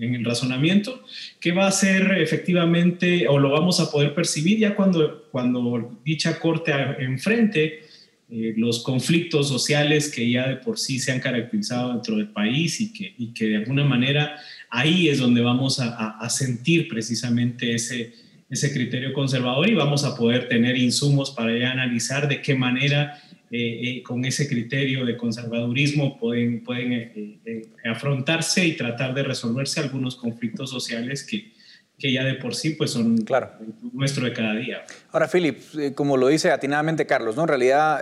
[0.00, 1.02] el razonamiento,
[1.40, 6.38] que va a ser efectivamente, o lo vamos a poder percibir ya cuando, cuando dicha
[6.38, 7.82] corte enfrente
[8.30, 12.80] eh, los conflictos sociales que ya de por sí se han caracterizado dentro del país
[12.80, 14.36] y que, y que de alguna manera
[14.70, 18.12] ahí es donde vamos a, a sentir precisamente ese,
[18.52, 23.18] ese criterio conservador y vamos a poder tener insumos para ya analizar de qué manera
[23.50, 29.80] eh, eh, con ese criterio de conservadurismo pueden, pueden eh, afrontarse y tratar de resolverse
[29.80, 31.50] algunos conflictos sociales que,
[31.98, 33.52] que ya de por sí pues son claro.
[33.94, 34.84] nuestro de cada día.
[35.12, 37.42] Ahora, Philip, como lo dice atinadamente Carlos, ¿no?
[37.42, 38.00] en realidad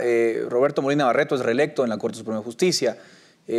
[0.49, 2.97] Roberto Molina Barreto es reelecto en la Corte Suprema de Justicia.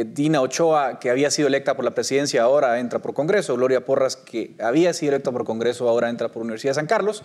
[0.08, 3.56] Dina Ochoa, que había sido electa por la presidencia, ahora entra por Congreso.
[3.56, 7.24] Gloria Porras, que había sido electa por Congreso, ahora entra por Universidad de San Carlos.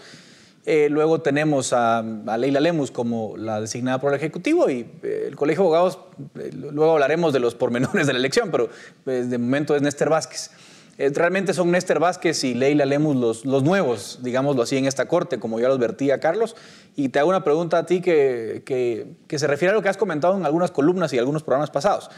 [0.68, 5.36] Eh, luego tenemos a, Leila Lemus como la designada por el Ejecutivo y eh, el
[5.36, 6.00] Colegio de Abogados,
[6.40, 8.68] eh, luego hablaremos de los pormenores de la elección, pero
[9.04, 10.50] pues, de momento es Néstor Vázquez.
[10.98, 15.38] realmente son Néstor Vázquez y Leila Lemus los, los, nuevos, digámoslo así, en esta corte,
[15.38, 16.56] como ya lo advertía Carlos.
[16.96, 19.96] Y te hago una pregunta a ti que, que se refiere a lo que has
[19.96, 22.10] comentado en algunas columnas y algunos programas pasados.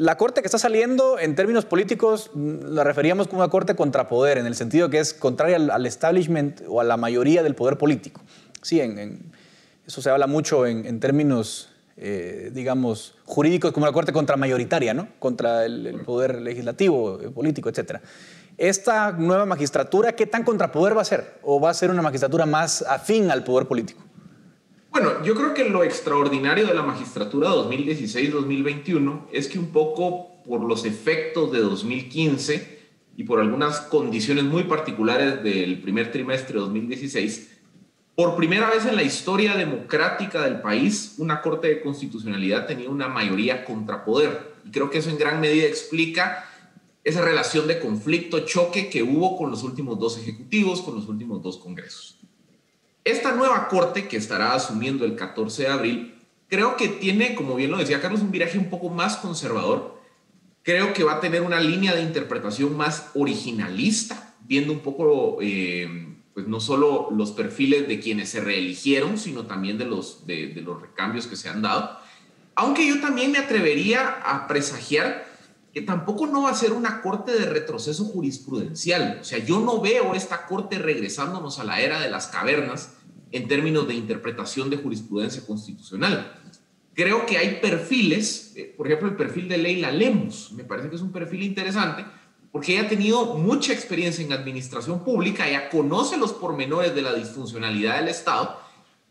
[0.00, 4.46] La corte que está saliendo, en términos políticos, la referíamos como una corte contrapoder, en
[4.46, 8.22] el sentido que es contraria al, establishment o a la mayoría del poder político.
[8.62, 9.30] Sí, en,
[9.86, 15.06] eso se habla mucho en, términos, eh, digamos, jurídicos, como una corte contramayoritaria, ¿no?
[15.18, 17.98] Contra el, poder legislativo, eh, político, etc.
[18.56, 21.34] Esta nueva magistratura, ¿qué tan contrapoder va a ser?
[21.42, 24.02] ¿O va a ser una magistratura más afín al poder político?
[24.90, 30.62] Bueno, yo creo que lo extraordinario de la magistratura 2016-2021 es que un poco por
[30.62, 32.80] los efectos de 2015
[33.16, 37.58] y por algunas condiciones muy particulares del primer trimestre de 2016,
[38.16, 43.06] por primera vez en la historia democrática del país, una Corte de Constitucionalidad tenía una
[43.06, 44.54] mayoría contrapoder.
[44.66, 46.50] Y creo que eso en gran medida explica
[47.04, 51.42] esa relación de conflicto, choque que hubo con los últimos dos ejecutivos, con los últimos
[51.42, 52.19] dos congresos.
[53.10, 56.14] Esta nueva corte que estará asumiendo el 14 de abril,
[56.46, 60.00] creo que tiene, como bien lo decía Carlos, un viraje un poco más conservador.
[60.62, 65.88] Creo que va a tener una línea de interpretación más originalista, viendo un poco eh,
[66.34, 70.60] pues no solo los perfiles de quienes se reeligieron, sino también de los, de, de
[70.60, 71.98] los recambios que se han dado.
[72.54, 75.26] Aunque yo también me atrevería a presagiar
[75.74, 79.18] que tampoco no va a ser una corte de retroceso jurisprudencial.
[79.20, 82.90] O sea, yo no veo esta corte regresándonos a la era de las cavernas
[83.32, 86.40] en términos de interpretación de jurisprudencia constitucional.
[86.94, 90.96] Creo que hay perfiles, eh, por ejemplo, el perfil de Leila Lemus, me parece que
[90.96, 92.04] es un perfil interesante,
[92.52, 97.14] porque ella ha tenido mucha experiencia en administración pública, ella conoce los pormenores de la
[97.14, 98.58] disfuncionalidad del Estado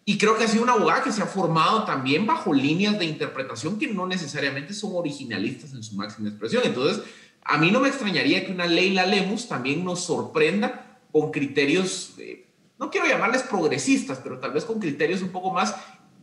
[0.10, 3.06] y creo que ha sido una abogada que se ha formado también bajo líneas de
[3.06, 6.64] interpretación que no necesariamente son originalistas en su máxima expresión.
[6.66, 7.04] Entonces,
[7.44, 12.49] a mí no me extrañaría que una Leila Lemus también nos sorprenda con criterios, eh,
[12.80, 15.76] no quiero llamarles progresistas, pero tal vez con criterios un poco más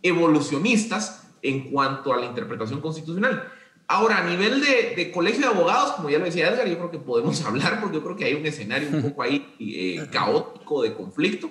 [0.03, 3.53] evolucionistas en cuanto a la interpretación constitucional.
[3.88, 6.99] Ahora, a nivel de, colegio de abogados, como ya lo decía Edgar, yo creo que
[6.99, 10.95] podemos hablar porque yo creo que hay un escenario un poco ahí eh, caótico de
[10.95, 11.51] conflicto,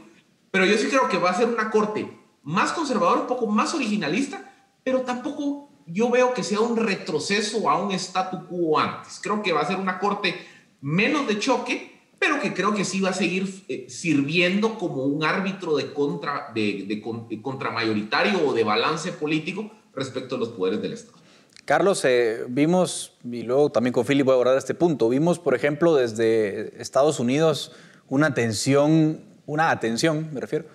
[0.52, 2.10] pero yo sí creo que va a ser una corte
[2.44, 7.78] más conservador, un poco más originalista, pero tampoco yo veo que sea un retroceso a
[7.78, 9.20] un statu quo antes.
[9.22, 10.36] Creo que va a ser una corte
[10.82, 15.23] menos de choque, pero que creo que sí va a seguir eh, sirviendo como un
[15.23, 20.93] árbitro de, contra, de, de, contramayoritario o de balance político respecto a los poderes del
[20.93, 21.17] Estado.
[21.65, 25.56] Carlos, eh, vimos, y luego también con Philip voy a abordar este punto, vimos, por
[25.56, 27.71] ejemplo, desde Estados Unidos
[28.08, 30.65] una tensión, una atención, me refiero,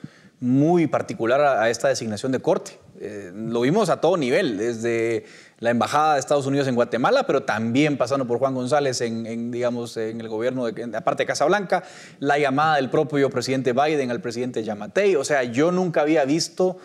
[0.40, 2.78] muy particular a, esta designación de corte.
[2.98, 5.24] Eh, lo vimos a todo nivel, desde
[5.60, 9.96] la Embajada de Estados Unidos en Guatemala, pero también pasando por Juan González en, digamos,
[9.96, 11.84] en el gobierno, de, aparte de Casablanca,
[12.18, 15.16] la llamada del propio presidente Biden al presidente Yamatei.
[15.16, 16.78] O sea, yo nunca había visto,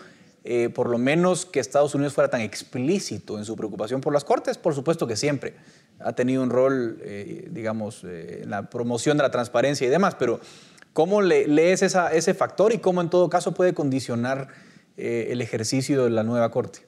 [0.44, 4.24] eh, por lo menos, que Estados Unidos fuera tan explícito en su preocupación por las
[4.24, 4.58] cortes.
[4.58, 5.56] Por supuesto que siempre
[5.98, 10.38] ha tenido un rol, eh, digamos, en la promoción de la transparencia y demás, pero
[10.96, 14.48] ¿Cómo lees ese factor y cómo en todo caso puede condicionar
[14.96, 16.86] eh, el ejercicio de la nueva Corte?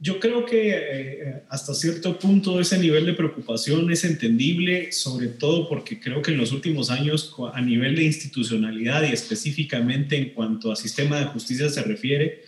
[0.00, 5.68] Yo creo que eh, hasta cierto punto ese nivel de preocupación es entendible, sobre todo
[5.68, 10.70] porque creo que en los últimos años a nivel de institucionalidad y específicamente en cuanto
[10.70, 12.42] a sistema de justicia se refiere,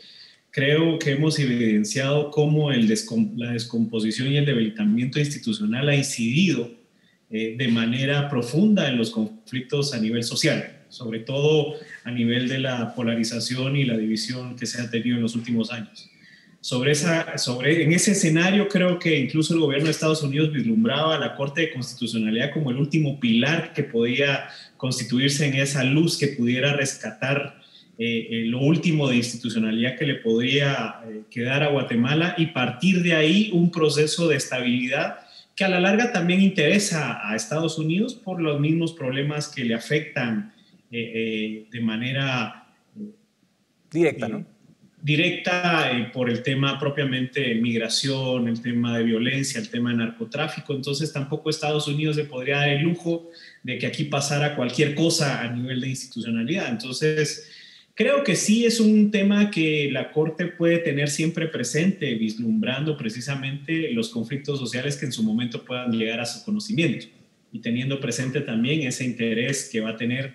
[0.53, 6.71] creo que hemos evidenciado cómo la descomposición y el debilitamiento institucional ha incidido
[7.31, 12.61] eh, de manera profunda en los conflictos a nivel social, sobre todo a nivel de
[12.61, 16.11] la polarización y la división que se ha tenido en los últimos años.
[16.61, 21.17] Sobre esa, sobre, en ese escenario creo que incluso el gobierno de Estados Unidos vislumbraba
[21.17, 26.19] a la Corte de Constitucionalidad como el último pilar que podía constituirse en esa luz
[26.19, 27.59] que pudiera rescatar
[27.99, 33.15] eh, eh, lo último de institucionalidad que le podría quedar a Guatemala y partir de
[33.15, 35.21] ahí un proceso de estabilidad
[35.61, 39.75] que a la larga también interesa a Estados Unidos por los mismos problemas que le
[39.75, 40.55] afectan
[40.91, 42.67] eh, eh, de manera
[43.91, 44.47] directa, ¿no?
[45.03, 50.75] Directa por el tema propiamente de migración, el tema de violencia, el tema de narcotráfico.
[50.75, 53.31] Entonces tampoco Estados Unidos le podría dar el lujo
[53.63, 56.69] de que aquí pasara cualquier cosa a nivel de institucionalidad.
[56.69, 57.51] Entonces,
[58.01, 63.93] Creo que sí es un tema que la Corte puede tener siempre presente, vislumbrando precisamente
[63.93, 67.09] los conflictos sociales que en su momento puedan llegar a su conocimiento
[67.53, 70.33] y teniendo presente también ese interés que va a tener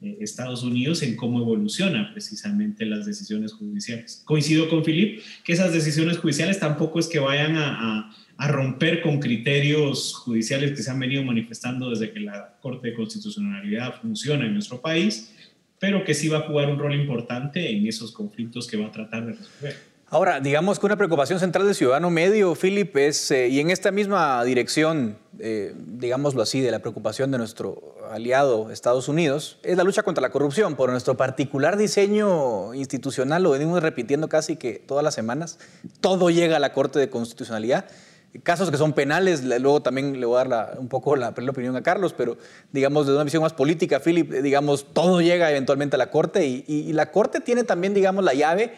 [0.00, 4.22] Estados Unidos en cómo evoluciona precisamente las decisiones judiciales.
[4.24, 9.18] Coincido con Filip que esas decisiones judiciales tampoco es que vayan a, a romper con
[9.18, 14.54] criterios judiciales que se han venido manifestando desde que la Corte de Constitucionalidad funciona en
[14.54, 15.32] nuestro país
[15.78, 18.92] pero que sí va a jugar un rol importante en esos conflictos que va a
[18.92, 19.76] tratar de resolver.
[20.10, 23.90] Ahora, digamos que una preocupación central del ciudadano medio, Philip, es, eh, y en esta
[23.90, 29.84] misma dirección, eh, digámoslo así, de la preocupación de nuestro aliado Estados Unidos, es la
[29.84, 30.76] lucha contra la corrupción.
[30.76, 35.58] Por nuestro particular diseño institucional, lo venimos repitiendo casi que todas las semanas,
[36.00, 37.84] todo llega a la Corte de Constitucionalidad
[38.42, 41.82] casos que son penales, luego también le voy a dar un poco la, opinión a
[41.82, 42.36] Carlos, pero
[42.72, 46.92] digamos desde una visión más política, Philip, digamos, todo llega eventualmente a la Corte y,
[46.92, 48.74] la Corte tiene también, digamos, la llave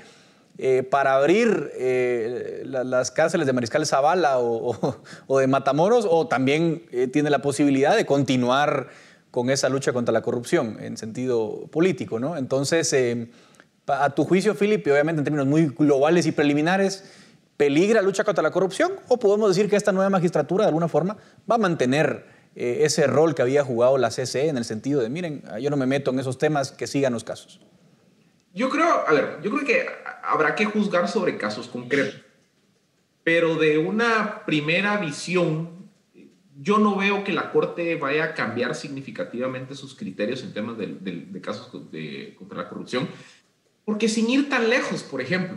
[0.63, 5.01] eh, para abrir eh, las cárceles de Mariscal Zavala o,
[5.41, 8.89] de Matamoros, o también eh, tiene la posibilidad de continuar
[9.31, 12.37] con esa lucha contra la corrupción en sentido político, ¿no?
[12.37, 12.95] Entonces,
[13.87, 17.05] a tu juicio, Philip, obviamente en términos muy globales y preliminares,
[17.57, 18.93] ¿Peligra la lucha contra la corrupción?
[19.09, 21.19] ¿O podemos decir que esta nueva magistratura de alguna forma
[21.51, 25.43] va a mantener ese rol que había jugado la CCE en el sentido de, miren,
[25.61, 27.61] yo no me meto en esos temas, que sigan los casos?
[28.53, 29.87] Yo creo, a ver, yo creo que
[30.23, 32.21] habrá que juzgar sobre casos concretos,
[33.23, 35.89] pero de una primera visión,
[36.61, 41.41] yo no veo que la Corte vaya a cambiar significativamente sus criterios en temas de,
[41.41, 43.09] casos contra la corrupción,
[43.85, 45.57] porque sin ir tan lejos, por ejemplo,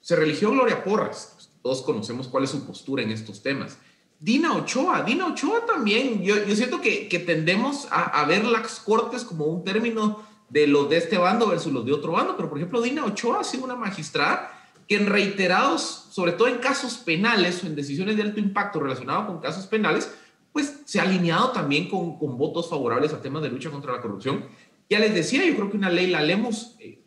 [0.00, 3.78] se religió Gloria Porras, todos conocemos cuál es su postura en estos temas.
[4.18, 9.46] Dina Ochoa, Dina Ochoa también, yo, siento que, tendemos a, a, ver las cortes como
[9.46, 12.80] un término de los de este bando versus los de otro bando, pero por ejemplo
[12.80, 14.52] Dina Ochoa ha sido una magistrada
[14.86, 19.26] que en reiterados, sobre todo en casos penales o en decisiones de alto impacto relacionados
[19.26, 20.14] con casos penales,
[20.52, 24.00] pues se ha alineado también con, con votos favorables a temas de lucha contra la
[24.00, 24.44] corrupción.
[24.88, 27.02] Ya les decía, yo creo que una ley la Lemus eh,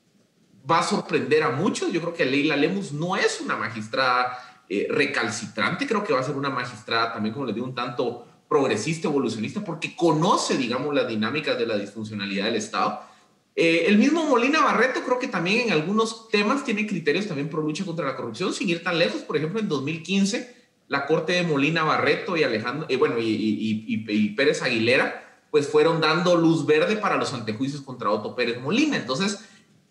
[0.69, 1.93] va a sorprender a muchos.
[1.93, 6.23] Yo creo que Leila Lemus no es una magistrada eh, recalcitrante, creo que va a
[6.23, 11.07] ser una magistrada también, como les digo, un tanto progresista, evolucionista, porque conoce, digamos, las
[11.07, 13.15] dinámicas de la disfuncionalidad del Estado.
[13.59, 17.63] Eh, el mismo Molina Barreto creo que también en algunos temas tiene criterios también pro
[17.63, 19.21] lucha contra la corrupción, sin ir tan lejos.
[19.23, 20.55] Por ejemplo, en 2015
[20.87, 26.35] la corte de Molina Barreto y Alejandro, eh, bueno, y, Pérez Aguilera, pues fueron dando
[26.35, 28.95] luz verde para los antejuicios contra Otto Pérez Molina.
[28.95, 29.43] Entonces,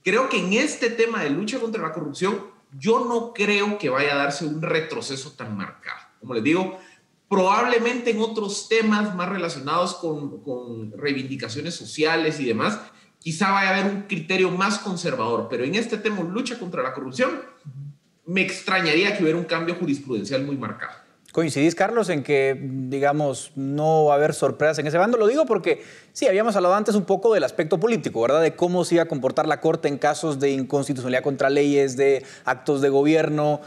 [0.04, 2.46] creo que en este tema de lucha contra la corrupción,
[2.78, 5.98] yo no creo que vaya a darse un retroceso tan marcado.
[6.20, 6.78] Como les digo,
[7.28, 12.78] probablemente en otros temas más relacionados con, con reivindicaciones sociales y demás,
[13.26, 16.92] quizá vaya a haber un criterio más conservador, pero en este tema, lucha contra la
[16.92, 17.40] corrupción,
[18.24, 20.92] me extrañaría que hubiera un cambio jurisprudencial muy marcado.
[21.32, 25.18] ¿Coincidís, Carlos, en que, digamos, no va a haber sorpresas en ese bando?
[25.18, 28.42] Lo digo porque, sí, habíamos hablado antes un poco del aspecto político, ¿verdad?
[28.42, 32.24] De cómo se iba a comportar la Corte en casos de inconstitucionalidad contra leyes, de
[32.44, 33.60] actos de gobierno.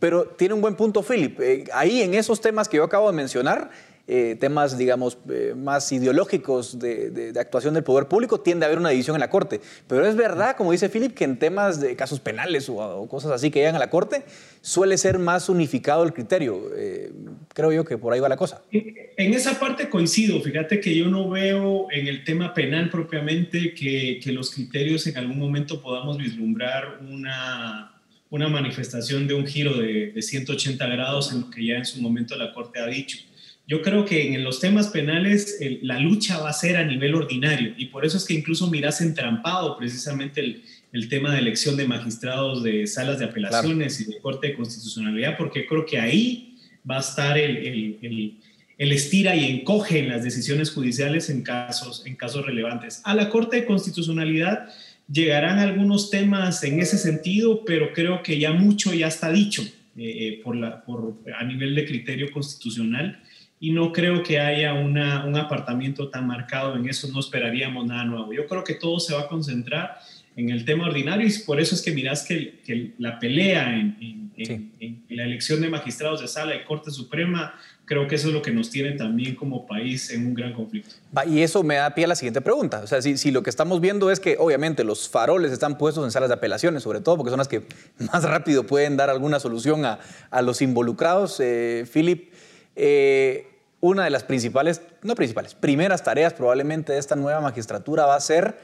[0.00, 1.40] Pero tiene un buen punto, Philip.
[1.40, 3.70] Eh, ahí, en esos temas que yo acabo de mencionar,
[4.08, 8.90] eh, temas, digamos, eh, más ideológicos de, actuación del poder público, tiende a haber una
[8.90, 9.60] división en la Corte.
[9.88, 13.50] Pero es verdad, como dice Philip, que en temas de casos penales o, cosas así
[13.50, 14.22] que llegan a la Corte,
[14.60, 16.70] suele ser más unificado el criterio.
[16.76, 17.10] Eh,
[17.52, 18.62] creo yo que por ahí va la cosa.
[18.70, 20.40] En esa parte coincido.
[20.40, 25.16] Fíjate que yo no veo en el tema penal propiamente que, que los criterios en
[25.16, 28.00] algún momento podamos vislumbrar una,
[28.30, 32.00] una manifestación de un giro de, de 180 grados en lo que ya en su
[32.00, 33.25] momento la Corte ha dicho.
[33.68, 37.74] Yo creo que en los temas penales la lucha va a ser a nivel ordinario
[37.76, 40.62] y por eso es que incluso miras entrampado precisamente el,
[40.92, 45.36] el tema de elección de magistrados de salas de apelaciones y de corte de constitucionalidad,
[45.36, 46.56] porque creo que ahí
[46.88, 47.56] va a estar el,
[48.02, 48.38] el,
[48.78, 53.02] el, estira y encoge en las decisiones judiciales en casos, en casos relevantes.
[53.04, 54.68] A la corte de constitucionalidad
[55.10, 59.68] llegarán algunos temas en ese sentido, pero creo que ya mucho ya está dicho eh,
[59.96, 63.22] eh, por la, por, a nivel de criterio constitucional
[63.58, 68.04] y no creo que haya una, un apartamiento tan marcado en eso, no esperaríamos nada
[68.04, 68.32] nuevo.
[68.32, 69.98] Yo creo que todo se va a concentrar
[70.36, 73.96] en el tema ordinario y por eso es que mirás que, que la pelea en,
[74.36, 77.54] en, la elección de magistrados de sala y Corte Suprema,
[77.86, 80.94] creo que eso es lo que nos tiene también como país en un gran conflicto.
[81.26, 82.80] Y eso me da pie a la siguiente pregunta.
[82.80, 86.04] O sea, si, si, lo que estamos viendo es que obviamente los faroles están puestos
[86.04, 87.62] en salas de apelaciones, sobre todo porque son las que
[88.12, 90.00] más rápido pueden dar alguna solución a,
[90.30, 92.30] a los involucrados, eh, Philip,
[92.76, 93.48] eh,
[93.80, 98.20] una de las principales, no principales, primeras tareas probablemente de esta nueva magistratura va a
[98.20, 98.56] ser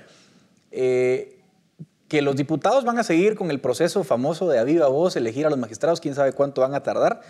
[0.70, 1.40] eh,
[2.08, 5.46] que los diputados van a seguir con el proceso famoso de a viva voz, elegir
[5.46, 7.22] a los magistrados, quién sabe cuánto van a tardar.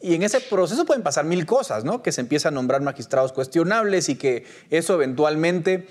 [0.00, 2.02] Y en ese proceso pueden pasar mil cosas, ¿no?
[2.02, 5.86] Que se empieza a nombrar magistrados cuestionables y que eso eventualmente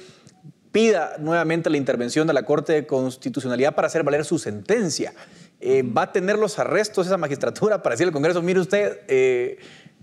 [0.71, 5.13] pida nuevamente la intervención de la Corte de Constitucionalidad para hacer valer su sentencia.
[5.59, 9.57] Eh, va a tener los arrestos esa magistratura para decirle al Congreso, mire usted, eh,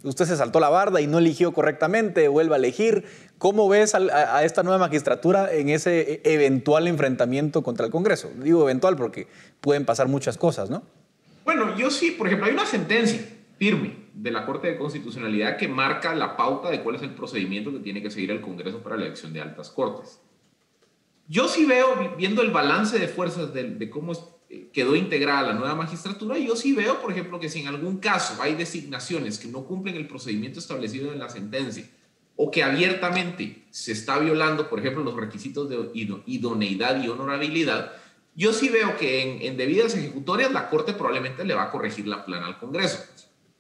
[0.05, 3.05] usted se saltó la barda y no eligió correctamente, vuelva a elegir.
[3.39, 8.31] ¿Cómo ves a, esta nueva magistratura en ese eventual enfrentamiento contra el Congreso?
[8.37, 9.29] Digo eventual porque
[9.61, 10.83] pueden pasar muchas cosas, ¿no?
[11.45, 13.21] Bueno, yo sí, por ejemplo, hay una sentencia
[13.59, 17.73] firme de la Corte de Constitucionalidad que marca la pauta de cuál es el procedimiento
[17.73, 20.21] que tiene que seguir el Congreso para la elección de altas cortes.
[21.29, 24.13] Yo sí veo, viendo el balance de fuerzas de, de cómo
[24.73, 28.41] quedó integrada la nueva magistratura, yo sí veo, por ejemplo, que si en algún caso
[28.43, 31.89] hay designaciones que no cumplen el procedimiento establecido en la sentencia,
[32.37, 35.91] o que abiertamente se está violando, por ejemplo, los requisitos de
[36.27, 37.93] idoneidad y honorabilidad,
[38.35, 42.25] yo sí veo que en, debidas ejecutorias la Corte probablemente le va a corregir la
[42.25, 43.05] plana al Congreso.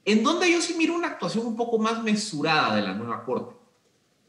[0.04, 3.54] En donde yo sí miro una actuación un poco más mesurada de la nueva Corte.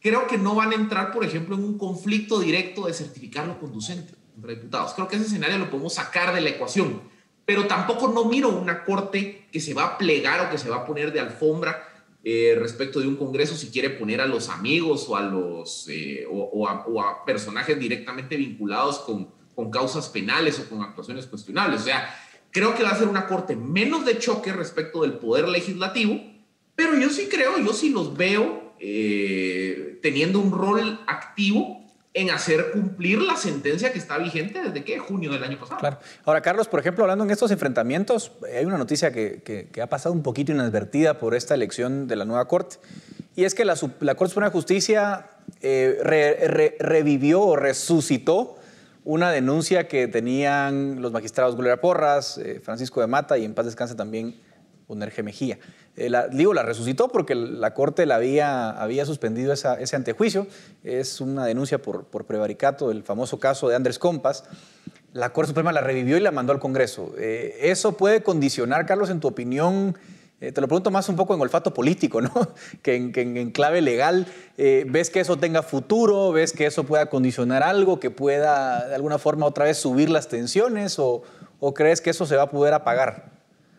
[0.01, 3.59] Creo que no van a entrar, por ejemplo, en un conflicto directo de certificar lo
[3.59, 4.93] conducente entre diputados.
[4.93, 7.01] Creo que ese escenario lo podemos sacar de la ecuación,
[7.45, 10.77] pero tampoco no miro una corte que se va a plegar o que se va
[10.77, 11.89] a poner de alfombra
[12.23, 16.25] eh, respecto de un Congreso si quiere poner a los amigos o a los eh,
[16.29, 21.81] o, a, personajes directamente vinculados con, con causas penales o con actuaciones cuestionables.
[21.81, 22.17] O sea,
[22.51, 26.21] creo que va a ser una corte menos de choque respecto del poder legislativo,
[26.75, 31.82] pero yo sí creo, yo sí los veo eh, teniendo un rol activo
[32.13, 35.79] en hacer cumplir la sentencia que está vigente desde que junio del año pasado.
[35.79, 35.97] Claro.
[36.25, 40.21] Ahora, Carlos, por ejemplo, hablando en estos enfrentamientos, hay una noticia que, ha pasado un
[40.21, 42.77] poquito inadvertida por esta elección de la nueva Corte,
[43.35, 48.57] y es que la, Corte Suprema de Justicia eh, revivió o resucitó
[49.05, 53.65] una denuncia que tenían los magistrados Gloria Porras, eh, Francisco de Mata y en paz
[53.65, 54.39] descanse también
[54.87, 55.23] G.
[55.23, 55.57] Mejía.
[55.95, 60.47] Eh, la, digo, la resucitó porque la Corte la había, había suspendido ese antejuicio.
[60.83, 64.45] Es una denuncia por, por prevaricato, el famoso caso de Andrés Compas.
[65.13, 67.13] La Corte Suprema la revivió y la mandó al Congreso.
[67.17, 69.95] Eh, ¿Eso puede condicionar, Carlos, en tu opinión?
[70.41, 72.31] Eh, te lo pregunto más un poco en olfato político, ¿no?
[72.81, 74.25] que, en, clave legal.
[74.57, 76.31] ¿Ves que eso tenga futuro?
[76.31, 80.27] ¿Ves que eso pueda condicionar algo, que pueda de alguna forma otra vez subir las
[80.27, 80.97] tensiones?
[80.97, 81.21] ¿O,
[81.59, 83.32] o crees que eso se va a poder apagar?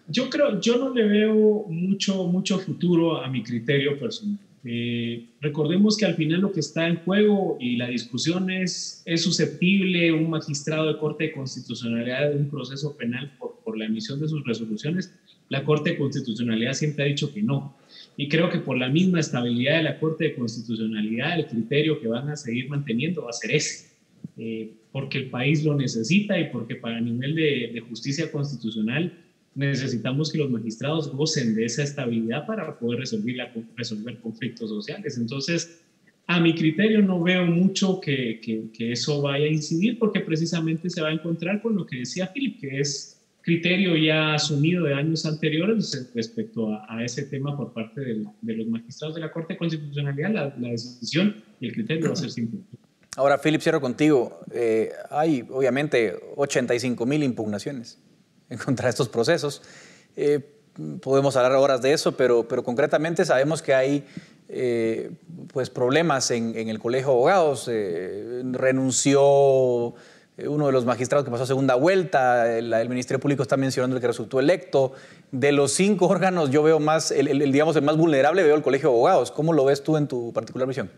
[0.08, 4.38] Yo creo, yo no le veo mucho, mucho futuro a mi criterio personal.
[4.66, 9.22] Eh, recordemos que al final lo que está en juego y la discusión es, es
[9.22, 14.20] susceptible un magistrado de Corte de Constitucionalidad de un proceso penal por, por la emisión
[14.20, 15.14] de sus resoluciones.
[15.50, 17.76] La Corte de Constitucionalidad siempre ha dicho que no.
[18.16, 22.08] Y creo que por la misma estabilidad de la Corte de Constitucionalidad, el criterio que
[22.08, 23.94] van a seguir manteniendo va a ser ese.
[24.38, 29.12] Eh, porque el país lo necesita y porque para nivel de, de justicia constitucional
[29.54, 35.16] necesitamos que los magistrados gocen de esa estabilidad para poder resolver, la, resolver conflictos sociales.
[35.18, 35.80] Entonces,
[36.26, 41.02] a mi criterio no veo mucho que, que, eso vaya a incidir porque precisamente se
[41.02, 45.26] va a encontrar con lo que decía Philip, que es criterio ya asumido de años
[45.26, 50.30] anteriores respecto a, ese tema por parte de, los magistrados de la Corte de Constitucionalidad,
[50.30, 52.60] la, la, decisión y el criterio va a ser simple.
[53.16, 54.40] Ahora, Philip, cierro contigo.
[54.50, 57.98] Eh, hay obviamente 85 mil impugnaciones
[58.50, 59.62] en contra estos procesos.
[60.16, 60.40] Eh,
[61.00, 64.06] podemos hablar horas de eso, pero, pero concretamente sabemos que hay
[64.48, 65.10] eh,
[65.52, 67.68] pues problemas en, el Colegio de Abogados.
[67.70, 69.94] Eh, renunció
[70.36, 74.00] uno de los magistrados que pasó a segunda vuelta, el, Ministerio Público está mencionando el
[74.00, 74.92] que resultó electo.
[75.30, 78.90] De los cinco órganos, yo veo más, el, digamos, el más vulnerable veo el Colegio
[78.90, 79.30] de Abogados.
[79.30, 80.90] ¿Cómo lo ves tú en tu particular visión?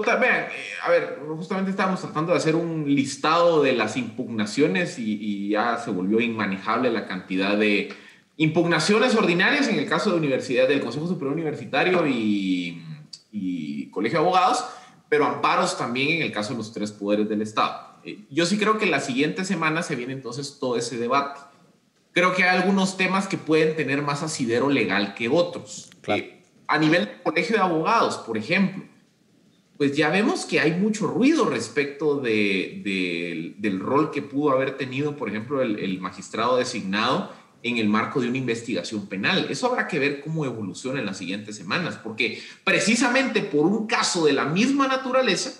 [0.00, 0.50] Vean, eh,
[0.82, 5.90] a ver, justamente estábamos tratando de hacer un listado de las impugnaciones y, ya se
[5.90, 7.92] volvió inmanejable la cantidad de
[8.38, 12.80] impugnaciones ordinarias en el caso de universidad, del Consejo Superior Universitario y,
[13.90, 14.64] Colegio de Abogados,
[15.10, 17.98] pero amparos también en el caso de los tres poderes del Estado.
[18.04, 21.38] Eh, yo sí creo que la siguiente semana se viene entonces todo ese debate.
[22.12, 25.90] Creo que hay algunos temas que pueden tener más asidero legal que otros.
[26.06, 28.84] Eh, a nivel del Colegio de Abogados, por ejemplo,
[29.82, 35.16] pues ya vemos que hay mucho ruido respecto de, del rol que pudo haber tenido,
[35.16, 37.32] por ejemplo, el, magistrado designado
[37.64, 39.48] en el marco de una investigación penal.
[39.50, 44.24] Eso habrá que ver cómo evoluciona en las siguientes semanas, porque precisamente por un caso
[44.24, 45.52] de la misma naturaleza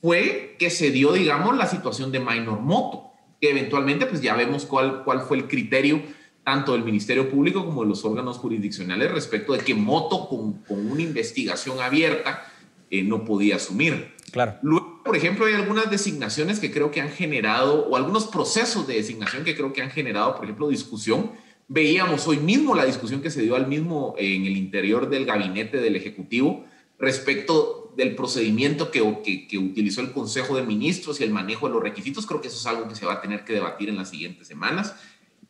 [0.00, 3.10] fue que se dio, digamos, la situación de Minor Moto,
[3.40, 6.00] que eventualmente pues ya vemos cuál, cuál fue el criterio
[6.44, 10.88] tanto del Ministerio Público como de los órganos jurisdiccionales respecto de que Moto con, con
[10.88, 12.52] una investigación abierta
[12.90, 14.14] eh, no podía asumir.
[14.30, 14.56] Claro.
[14.62, 18.94] Luego, por ejemplo, hay algunas designaciones que creo que han generado, o algunos procesos de
[18.94, 21.32] designación que creo que han generado, por ejemplo, discusión.
[21.68, 25.78] Veíamos hoy mismo la discusión que se dio al mismo en el interior del gabinete
[25.78, 26.64] del Ejecutivo
[26.98, 31.74] respecto del procedimiento que, que, que, utilizó el Consejo de Ministros y el manejo de
[31.74, 32.26] los requisitos.
[32.26, 34.46] Creo que eso es algo que se va a tener que debatir en las siguientes
[34.46, 34.94] semanas.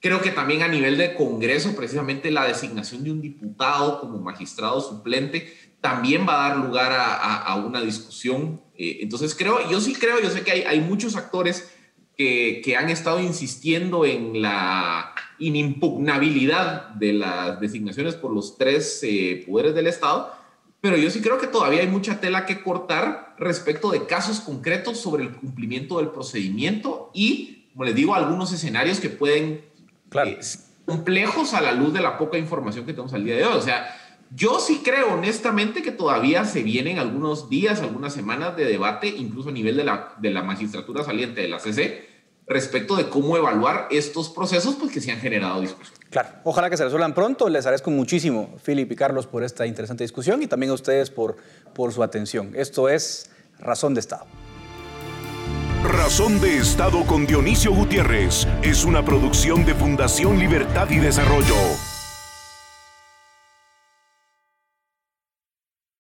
[0.01, 4.81] Creo que también a nivel de Congreso, precisamente la designación de un diputado como magistrado
[4.81, 5.53] suplente
[5.87, 8.61] también va a dar lugar a, una discusión.
[8.77, 11.71] Eh, entonces creo, yo sí creo, yo sé que hay, hay muchos actores
[12.17, 19.45] que, que, han estado insistiendo en la inimpugnabilidad de las designaciones por los tres eh,
[19.47, 20.33] poderes del Estado,
[20.81, 24.99] pero yo sí creo que todavía hay mucha tela que cortar respecto de casos concretos
[24.99, 29.61] sobre el cumplimiento del procedimiento y, como les digo, algunos escenarios que pueden
[30.09, 30.31] claro.
[30.31, 30.41] Eh,
[30.85, 33.57] complejos a la luz de la poca información que tenemos al día de hoy.
[33.57, 33.87] O sea,
[34.35, 39.51] yo sí creo honestamente que todavía se vienen algunos días, algunas semanas de debate, incluso
[39.51, 42.07] a nivel de la, de la magistratura saliente de la CC,
[42.47, 45.97] respecto de cómo evaluar estos procesos pues, que se han generado discusión.
[46.11, 47.49] Claro, ojalá que se resuelvan pronto.
[47.49, 51.37] Les agradezco muchísimo, Philip y Carlos, por esta interesante discusión y también a ustedes por,
[51.75, 52.53] por su atención.
[52.55, 54.27] Esto es Razón de Estado.
[55.85, 61.55] Razón de Estado con Dionisio Gutiérrez es una producción de Fundación Libertad y Desarrollo.